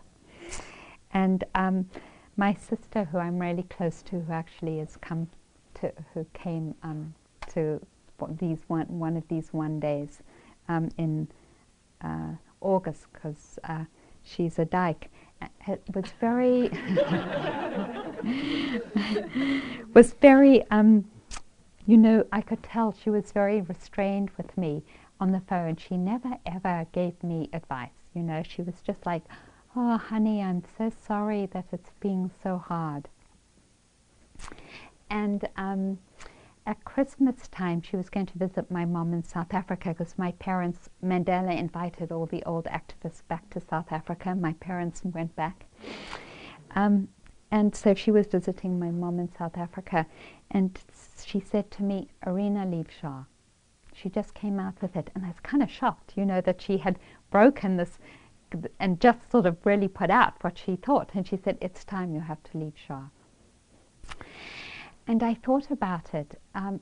And 1.12 1.44
um, 1.54 1.88
my 2.36 2.54
sister, 2.54 3.04
who 3.04 3.18
I'm 3.18 3.38
really 3.38 3.64
close 3.64 4.02
to, 4.02 4.20
who 4.20 4.32
actually 4.32 4.78
has 4.78 4.96
come 4.96 5.28
to, 5.74 5.92
who 6.14 6.26
came 6.32 6.74
um, 6.82 7.14
to 7.52 7.80
these 8.28 8.58
one, 8.68 8.86
one 8.86 9.16
of 9.16 9.26
these 9.28 9.52
one 9.52 9.80
days 9.80 10.22
um, 10.68 10.90
in 10.98 11.28
uh, 12.02 12.32
August 12.60 13.06
because 13.12 13.58
uh, 13.64 13.84
she's 14.22 14.58
a 14.58 14.64
dyke. 14.64 15.10
It 15.66 15.82
was 15.94 16.04
very 16.20 16.68
was 19.94 20.12
very 20.12 20.62
um, 20.70 21.06
you 21.86 21.96
know 21.96 22.26
I 22.30 22.42
could 22.42 22.62
tell 22.62 22.92
she 22.92 23.08
was 23.08 23.32
very 23.32 23.62
restrained 23.62 24.30
with 24.36 24.56
me 24.58 24.82
on 25.18 25.32
the 25.32 25.40
phone. 25.40 25.76
She 25.76 25.96
never 25.96 26.36
ever 26.44 26.86
gave 26.92 27.22
me 27.22 27.48
advice. 27.54 27.88
You 28.14 28.22
know 28.22 28.42
she 28.42 28.62
was 28.62 28.82
just 28.86 29.06
like, 29.06 29.22
oh 29.74 29.96
honey, 29.96 30.42
I'm 30.42 30.62
so 30.76 30.92
sorry 31.06 31.46
that 31.52 31.64
it's 31.72 31.90
being 32.00 32.30
so 32.42 32.58
hard. 32.58 33.08
And 35.08 35.48
um, 35.56 35.98
at 36.70 36.84
Christmas 36.84 37.48
time, 37.48 37.82
she 37.82 37.96
was 37.96 38.08
going 38.08 38.26
to 38.26 38.38
visit 38.38 38.70
my 38.70 38.84
mom 38.84 39.12
in 39.12 39.24
South 39.24 39.52
Africa 39.52 39.88
because 39.88 40.16
my 40.16 40.30
parents, 40.38 40.88
Mandela 41.04 41.58
invited 41.58 42.12
all 42.12 42.26
the 42.26 42.44
old 42.44 42.66
activists 42.66 43.26
back 43.26 43.50
to 43.50 43.60
South 43.60 43.90
Africa. 43.90 44.36
My 44.36 44.52
parents 44.52 45.02
went 45.02 45.34
back. 45.34 45.66
Um, 46.76 47.08
and 47.50 47.74
so 47.74 47.92
she 47.92 48.12
was 48.12 48.28
visiting 48.28 48.78
my 48.78 48.92
mom 48.92 49.18
in 49.18 49.28
South 49.36 49.56
Africa. 49.56 50.06
And 50.52 50.78
she 51.26 51.40
said 51.40 51.72
to 51.72 51.82
me, 51.82 52.08
Arinna 52.24 52.70
leave 52.70 52.86
Shah. 53.00 53.24
She 53.92 54.08
just 54.08 54.32
came 54.34 54.60
out 54.60 54.80
with 54.80 54.94
it. 54.94 55.10
And 55.16 55.24
I 55.24 55.28
was 55.28 55.40
kind 55.42 55.64
of 55.64 55.70
shocked, 55.70 56.12
you 56.16 56.24
know, 56.24 56.40
that 56.40 56.62
she 56.62 56.78
had 56.78 57.00
broken 57.32 57.78
this 57.78 57.98
and 58.78 59.00
just 59.00 59.28
sort 59.28 59.46
of 59.46 59.56
really 59.66 59.88
put 59.88 60.10
out 60.10 60.34
what 60.42 60.56
she 60.56 60.76
thought. 60.76 61.10
And 61.14 61.26
she 61.26 61.36
said, 61.36 61.58
it's 61.60 61.84
time 61.84 62.14
you 62.14 62.20
have 62.20 62.44
to 62.44 62.58
leave 62.58 62.74
Shah. 62.76 63.06
And 65.10 65.24
I 65.24 65.34
thought 65.34 65.72
about 65.72 66.14
it, 66.14 66.40
um, 66.54 66.78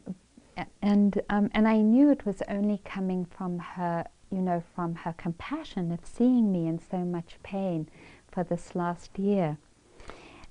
and 0.83 1.19
um, 1.31 1.49
and 1.55 1.67
I 1.67 1.79
knew 1.79 2.11
it 2.11 2.27
was 2.27 2.43
only 2.47 2.83
coming 2.85 3.25
from 3.25 3.59
her, 3.59 4.05
you 4.31 4.43
know, 4.43 4.63
from 4.75 4.97
her 4.97 5.15
compassion 5.17 5.91
of 5.91 6.01
seeing 6.05 6.53
me 6.53 6.67
in 6.67 6.79
so 6.79 6.99
much 6.99 7.39
pain 7.43 7.89
for 8.31 8.45
this 8.45 8.75
last 8.75 9.19
year. 9.19 9.57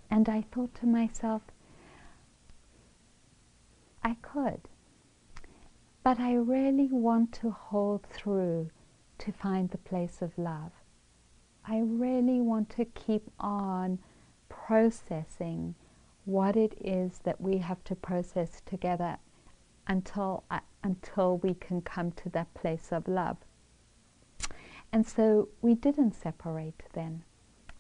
And 0.10 0.28
I 0.28 0.42
thought 0.52 0.74
to 0.80 0.88
myself, 0.88 1.44
I 4.04 4.16
could, 4.24 4.62
but 6.04 6.20
I 6.20 6.34
really 6.34 6.88
want 6.88 7.32
to 7.42 7.52
hold 7.52 8.08
through 8.08 8.72
to 9.20 9.32
find 9.32 9.70
the 9.70 9.78
place 9.78 10.24
of 10.24 10.36
love. 10.36 10.72
I 11.64 11.78
really 11.78 12.42
want 12.42 12.72
to 12.72 12.86
keep 12.86 13.30
on 13.40 14.00
processing 14.50 15.76
what 16.28 16.58
it 16.58 16.74
is 16.82 17.20
that 17.24 17.40
we 17.40 17.58
have 17.58 17.82
to 17.86 17.96
process 17.96 18.62
together 18.66 19.18
until, 19.88 20.44
uh, 20.52 20.60
until 20.84 21.38
we 21.38 21.54
can 21.54 21.82
come 21.82 22.12
to 22.12 22.30
that 22.30 22.54
place 22.54 22.90
of 22.92 23.08
love. 23.08 23.38
And 24.92 25.08
so 25.08 25.48
we 25.62 25.74
didn't 25.74 26.16
separate 26.16 26.84
then. 26.92 27.24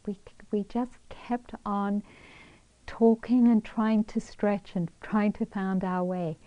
We, 0.05 0.17
we 0.49 0.63
just 0.63 0.93
kept 1.09 1.53
on 1.65 2.03
talking 2.85 3.49
and 3.49 3.65
trying 3.65 4.05
to 4.05 4.21
stretch 4.21 4.71
and 4.75 4.89
trying 5.01 5.33
to 5.33 5.45
find 5.45 5.83
our 5.83 6.05
way 6.05 6.37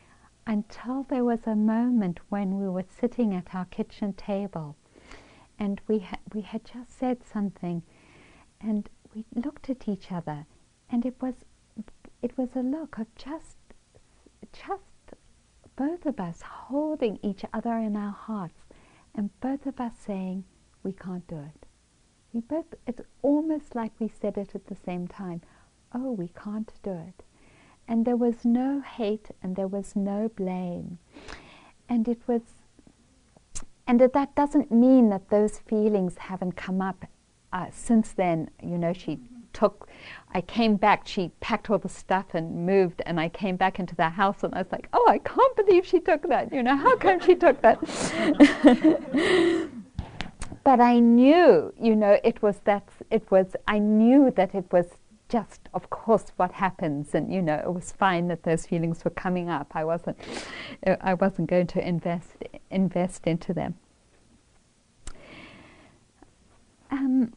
until 0.47 1.03
there 1.03 1.25
was 1.25 1.47
a 1.47 1.55
moment 1.55 2.19
when 2.31 2.59
we 2.59 2.67
were 2.67 2.87
sitting 2.99 3.35
at 3.35 3.55
our 3.55 3.67
kitchen 3.67 4.15
table 4.15 4.75
and 5.59 5.83
we, 5.87 5.99
ha- 5.99 6.17
we 6.33 6.41
had 6.41 6.65
just 6.65 6.99
said 6.99 7.19
something 7.31 7.83
and 8.59 8.89
we 9.15 9.27
looked 9.35 9.69
at 9.69 9.87
each 9.87 10.11
other 10.11 10.47
and 10.91 11.05
it 11.05 11.21
was 11.21 11.35
it 12.23 12.37
was 12.37 12.51
a 12.55 12.61
look 12.61 12.99
of 12.99 13.07
just 13.15 13.57
just 14.53 14.83
both 15.77 16.05
of 16.07 16.19
us 16.19 16.43
holding 16.43 17.19
each 17.23 17.45
other 17.53 17.77
in 17.79 17.97
our 17.97 18.13
hearts 18.13 18.61
and 19.15 19.31
both 19.41 19.67
of 19.67 19.81
us 19.81 19.93
saying 19.99 20.45
we 20.83 20.93
can't 20.93 21.27
do 21.29 21.37
it. 21.39 21.67
We 22.33 22.41
both 22.41 22.75
it's 22.87 23.01
almost 23.23 23.75
like 23.75 23.93
we 23.99 24.09
said 24.09 24.37
it 24.37 24.55
at 24.55 24.67
the 24.67 24.77
same 24.77 25.07
time 25.09 25.41
oh 25.95 26.13
we 26.13 26.29
can't 26.29 26.73
do 26.83 26.93
it. 26.93 27.23
And 27.89 28.05
there 28.05 28.17
was 28.17 28.45
no 28.45 28.81
hate 28.81 29.29
and 29.43 29.57
there 29.57 29.67
was 29.67 29.97
no 29.97 30.29
blame. 30.29 30.99
And 31.89 32.07
it 32.09 32.21
was 32.27 32.43
and 33.87 34.01
that, 34.01 34.13
that 34.13 34.37
doesn't 34.37 34.71
mean 34.71 35.09
that 35.09 35.31
those 35.31 35.59
feelings 35.59 36.17
haven't 36.19 36.53
come 36.53 36.81
up 36.81 37.07
uh, 37.53 37.67
since 37.73 38.13
then. 38.13 38.51
You 38.63 38.79
know 38.79 38.93
she 38.93 39.19
took 39.53 39.89
i 40.33 40.41
came 40.41 40.77
back 40.77 41.07
she 41.07 41.31
packed 41.41 41.71
all 41.71 41.79
the 41.79 41.89
stuff 41.89 42.27
and 42.35 42.67
moved 42.67 43.03
and 43.07 43.21
i 43.21 43.29
came 43.29 43.57
back 43.57 43.79
into 43.79 43.95
the 43.97 44.09
house 44.09 44.43
and 44.43 44.55
i 44.55 44.59
was 44.59 44.71
like 44.73 44.89
oh 44.93 45.07
i 45.09 45.19
can't 45.19 45.57
believe 45.57 45.87
she 45.87 46.01
took 46.01 46.23
that. 46.29 46.53
You 46.53 46.63
know 46.63 46.77
how 46.77 46.97
come 46.97 47.21
she 47.21 47.35
took 47.35 47.61
that? 47.63 47.79
But 50.63 50.79
i 50.81 50.99
knew 50.99 51.73
you 51.81 51.97
know 51.97 52.19
it 52.23 52.43
was 52.43 52.59
that 52.65 52.87
it 53.11 53.31
was 53.31 53.57
i 53.67 53.79
knew 53.79 54.31
that 54.37 54.55
it 54.55 54.71
was 54.71 54.87
just 55.31 55.69
of 55.73 55.89
course 55.91 56.27
what 56.37 56.53
happens 56.53 57.15
and 57.15 57.33
you 57.33 57.41
know 57.41 57.55
it 57.55 57.73
was 57.73 57.93
fine 57.93 58.29
that 58.29 58.43
those 58.43 58.67
feelings 58.67 59.05
were 59.05 59.13
coming 59.13 59.49
up. 59.49 59.73
I 59.75 59.85
wasn't 59.85 60.19
i 61.01 61.15
wasn't 61.15 61.49
going 61.49 61.69
to 61.69 61.89
invest 61.89 62.45
invest 62.71 63.27
into 63.27 63.55
them. 63.55 63.77
Um, 66.91 67.33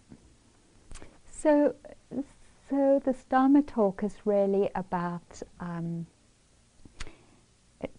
so 1.31 1.75
so 2.73 2.99
this 3.05 3.23
dharma 3.25 3.61
talk 3.61 4.03
is 4.03 4.15
really 4.25 4.67
about 4.73 5.43
um, 5.59 6.07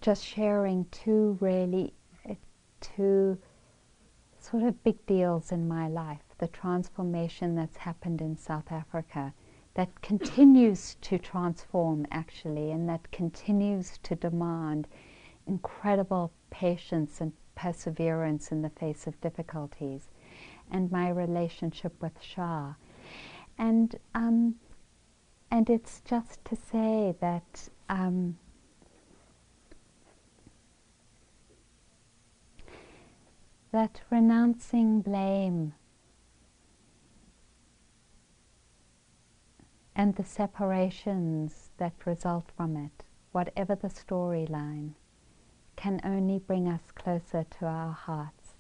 just 0.01 0.25
sharing 0.25 0.85
two 0.87 1.39
really 1.41 1.95
uh, 2.29 2.35
two 2.81 3.39
sort 4.41 4.65
of 4.65 4.83
big 4.83 5.07
deals 5.07 5.53
in 5.53 5.69
my 5.69 5.87
life 5.87 6.25
the 6.39 6.49
transformation 6.49 7.55
that's 7.55 7.77
happened 7.77 8.21
in 8.21 8.37
south 8.37 8.73
africa 8.73 9.33
that 9.75 10.03
continues 10.03 10.97
to 11.01 11.19
transform 11.19 12.05
actually 12.11 12.73
and 12.73 12.89
that 12.89 13.09
continues 13.13 13.99
to 14.03 14.17
demand 14.17 14.89
incredible 15.47 16.33
patience 16.51 17.21
and 17.21 17.33
perseverance 17.55 18.51
in 18.51 18.61
the 18.61 18.71
face 18.71 19.07
of 19.07 19.21
difficulties 19.21 20.11
and 20.69 20.91
my 20.91 21.09
relationship 21.09 21.93
with 22.03 22.21
Shah. 22.21 22.75
And, 23.57 23.95
um, 24.17 24.57
and 25.55 25.71
it's 25.71 26.03
just 26.05 26.45
to 26.45 26.57
say 26.57 27.15
that 27.21 27.69
um, 27.89 28.37
that 33.71 34.01
renouncing 34.11 35.01
blame 35.01 35.73
and 39.95 40.17
the 40.17 40.25
separations 40.25 41.71
that 41.77 41.93
result 42.05 42.51
from 42.57 42.77
it, 42.77 43.05
whatever 43.31 43.77
the 43.77 43.87
storyline, 43.87 44.95
can 45.77 46.01
only 46.03 46.41
bring 46.41 46.67
us 46.67 46.91
closer 46.97 47.47
to 47.61 47.65
our 47.65 47.93
hearts 47.93 48.55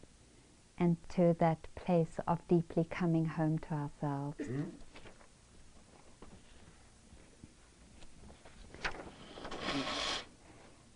and 0.78 0.96
to 1.08 1.34
that 1.40 1.66
place 1.74 2.20
of 2.28 2.46
deeply 2.46 2.84
coming 2.84 3.24
home 3.24 3.58
to 3.58 3.74
ourselves. 3.74 4.38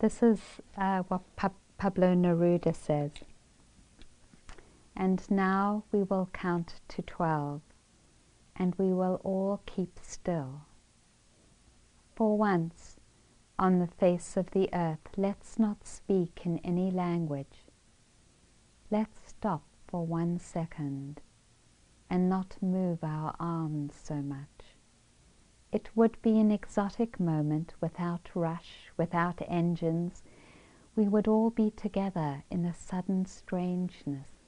This 0.01 0.22
is 0.22 0.40
uh, 0.76 1.03
what 1.09 1.22
pa- 1.34 1.51
Pablo 1.76 2.14
Neruda 2.14 2.74
says. 2.74 3.11
And 4.96 5.28
now 5.30 5.84
we 5.90 6.03
will 6.03 6.28
count 6.32 6.80
to 6.88 7.03
twelve 7.03 7.62
and 8.55 8.74
we 8.76 8.92
will 8.92 9.20
all 9.24 9.61
keep 9.66 9.99
still. 10.03 10.62
For 12.14 12.36
once, 12.36 12.96
on 13.59 13.78
the 13.80 13.86
face 13.86 14.36
of 14.36 14.51
the 14.53 14.68
earth, 14.72 15.09
let's 15.16 15.59
not 15.59 15.86
speak 15.86 16.42
in 16.44 16.59
any 16.59 16.90
language. 16.90 17.66
Let's 18.90 19.20
stop 19.26 19.62
for 19.88 20.07
one 20.07 20.38
second 20.38 21.20
and 22.09 22.28
not 22.28 22.57
move 22.61 23.03
our 23.03 23.34
arms 23.40 23.94
so 24.03 24.16
much. 24.16 24.58
It 25.73 25.91
would 25.95 26.21
be 26.23 26.39
an 26.41 26.51
exotic 26.51 27.21
moment 27.21 27.75
without 27.81 28.31
rush, 28.35 28.91
without 28.97 29.43
engines. 29.47 30.23
We 30.97 31.09
would 31.09 31.29
all 31.29 31.51
be 31.51 31.71
together 31.71 32.45
in 32.51 32.64
a 32.64 32.75
sudden 32.75 33.27
strangeness 33.27 34.39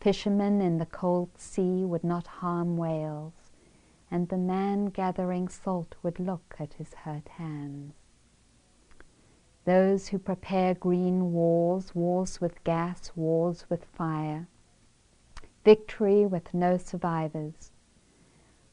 Fishermen 0.00 0.62
in 0.62 0.78
the 0.78 0.86
cold 0.86 1.36
sea 1.36 1.84
would 1.84 2.04
not 2.04 2.26
harm 2.26 2.78
whales, 2.78 3.50
and 4.10 4.28
the 4.28 4.38
man 4.38 4.86
gathering 4.86 5.46
salt 5.46 5.94
would 6.02 6.18
look 6.18 6.56
at 6.58 6.72
his 6.74 6.94
hurt 6.94 7.28
hands. 7.28 7.92
Those 9.66 10.08
who 10.08 10.18
prepare 10.18 10.72
green 10.72 11.32
wars, 11.34 11.94
wars 11.94 12.40
with 12.40 12.64
gas, 12.64 13.12
wars 13.14 13.66
with 13.68 13.84
fire, 13.84 14.48
victory 15.64 16.24
with 16.24 16.54
no 16.54 16.78
survivors, 16.78 17.72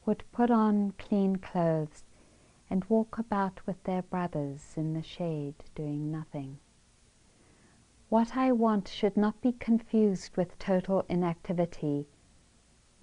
would 0.08 0.24
put 0.32 0.50
on 0.50 0.90
clean 0.92 1.36
clothes 1.36 2.02
and 2.70 2.82
walk 2.86 3.18
about 3.18 3.60
with 3.66 3.84
their 3.84 4.00
brothers 4.00 4.72
in 4.74 4.94
the 4.94 5.02
shade 5.02 5.54
doing 5.74 6.10
nothing. 6.10 6.58
What 8.08 8.34
I 8.34 8.52
want 8.52 8.88
should 8.88 9.18
not 9.18 9.42
be 9.42 9.52
confused 9.52 10.34
with 10.34 10.58
total 10.58 11.04
inactivity. 11.10 12.06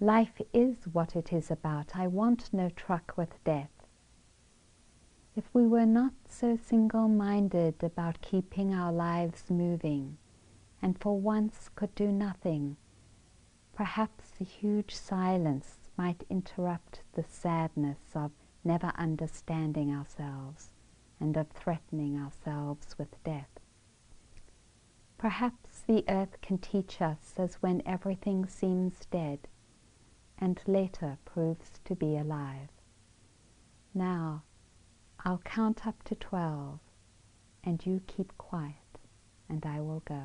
Life 0.00 0.40
is 0.52 0.88
what 0.92 1.14
it 1.14 1.32
is 1.32 1.48
about. 1.48 1.94
I 1.94 2.08
want 2.08 2.52
no 2.52 2.70
truck 2.70 3.12
with 3.16 3.44
death. 3.44 3.86
If 5.36 5.44
we 5.52 5.64
were 5.64 5.86
not 5.86 6.12
so 6.28 6.56
single 6.56 7.06
minded 7.06 7.84
about 7.84 8.20
keeping 8.20 8.74
our 8.74 8.90
lives 8.90 9.48
moving, 9.48 10.18
and 10.82 10.98
for 10.98 11.20
once 11.20 11.70
could 11.76 11.94
do 11.94 12.10
nothing, 12.10 12.76
perhaps 13.76 14.30
the 14.30 14.44
huge 14.44 14.92
silence 14.92 15.85
might 15.96 16.24
interrupt 16.28 17.02
the 17.14 17.24
sadness 17.24 17.98
of 18.14 18.30
never 18.64 18.92
understanding 18.96 19.94
ourselves 19.94 20.70
and 21.20 21.36
of 21.36 21.48
threatening 21.50 22.18
ourselves 22.18 22.96
with 22.98 23.22
death. 23.24 23.48
Perhaps 25.18 25.80
the 25.86 26.04
earth 26.08 26.40
can 26.42 26.58
teach 26.58 27.00
us 27.00 27.34
as 27.38 27.56
when 27.56 27.82
everything 27.86 28.46
seems 28.46 29.06
dead 29.06 29.48
and 30.38 30.60
later 30.66 31.16
proves 31.24 31.70
to 31.84 31.94
be 31.94 32.16
alive. 32.16 32.68
Now, 33.94 34.42
I'll 35.24 35.40
count 35.44 35.86
up 35.86 36.02
to 36.04 36.14
twelve 36.14 36.80
and 37.64 37.84
you 37.86 38.02
keep 38.06 38.36
quiet 38.36 38.74
and 39.48 39.64
I 39.64 39.80
will 39.80 40.02
go. 40.04 40.22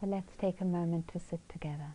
So 0.00 0.06
let's 0.06 0.32
take 0.40 0.62
a 0.62 0.64
moment 0.64 1.08
to 1.08 1.20
sit 1.20 1.40
together. 1.50 1.94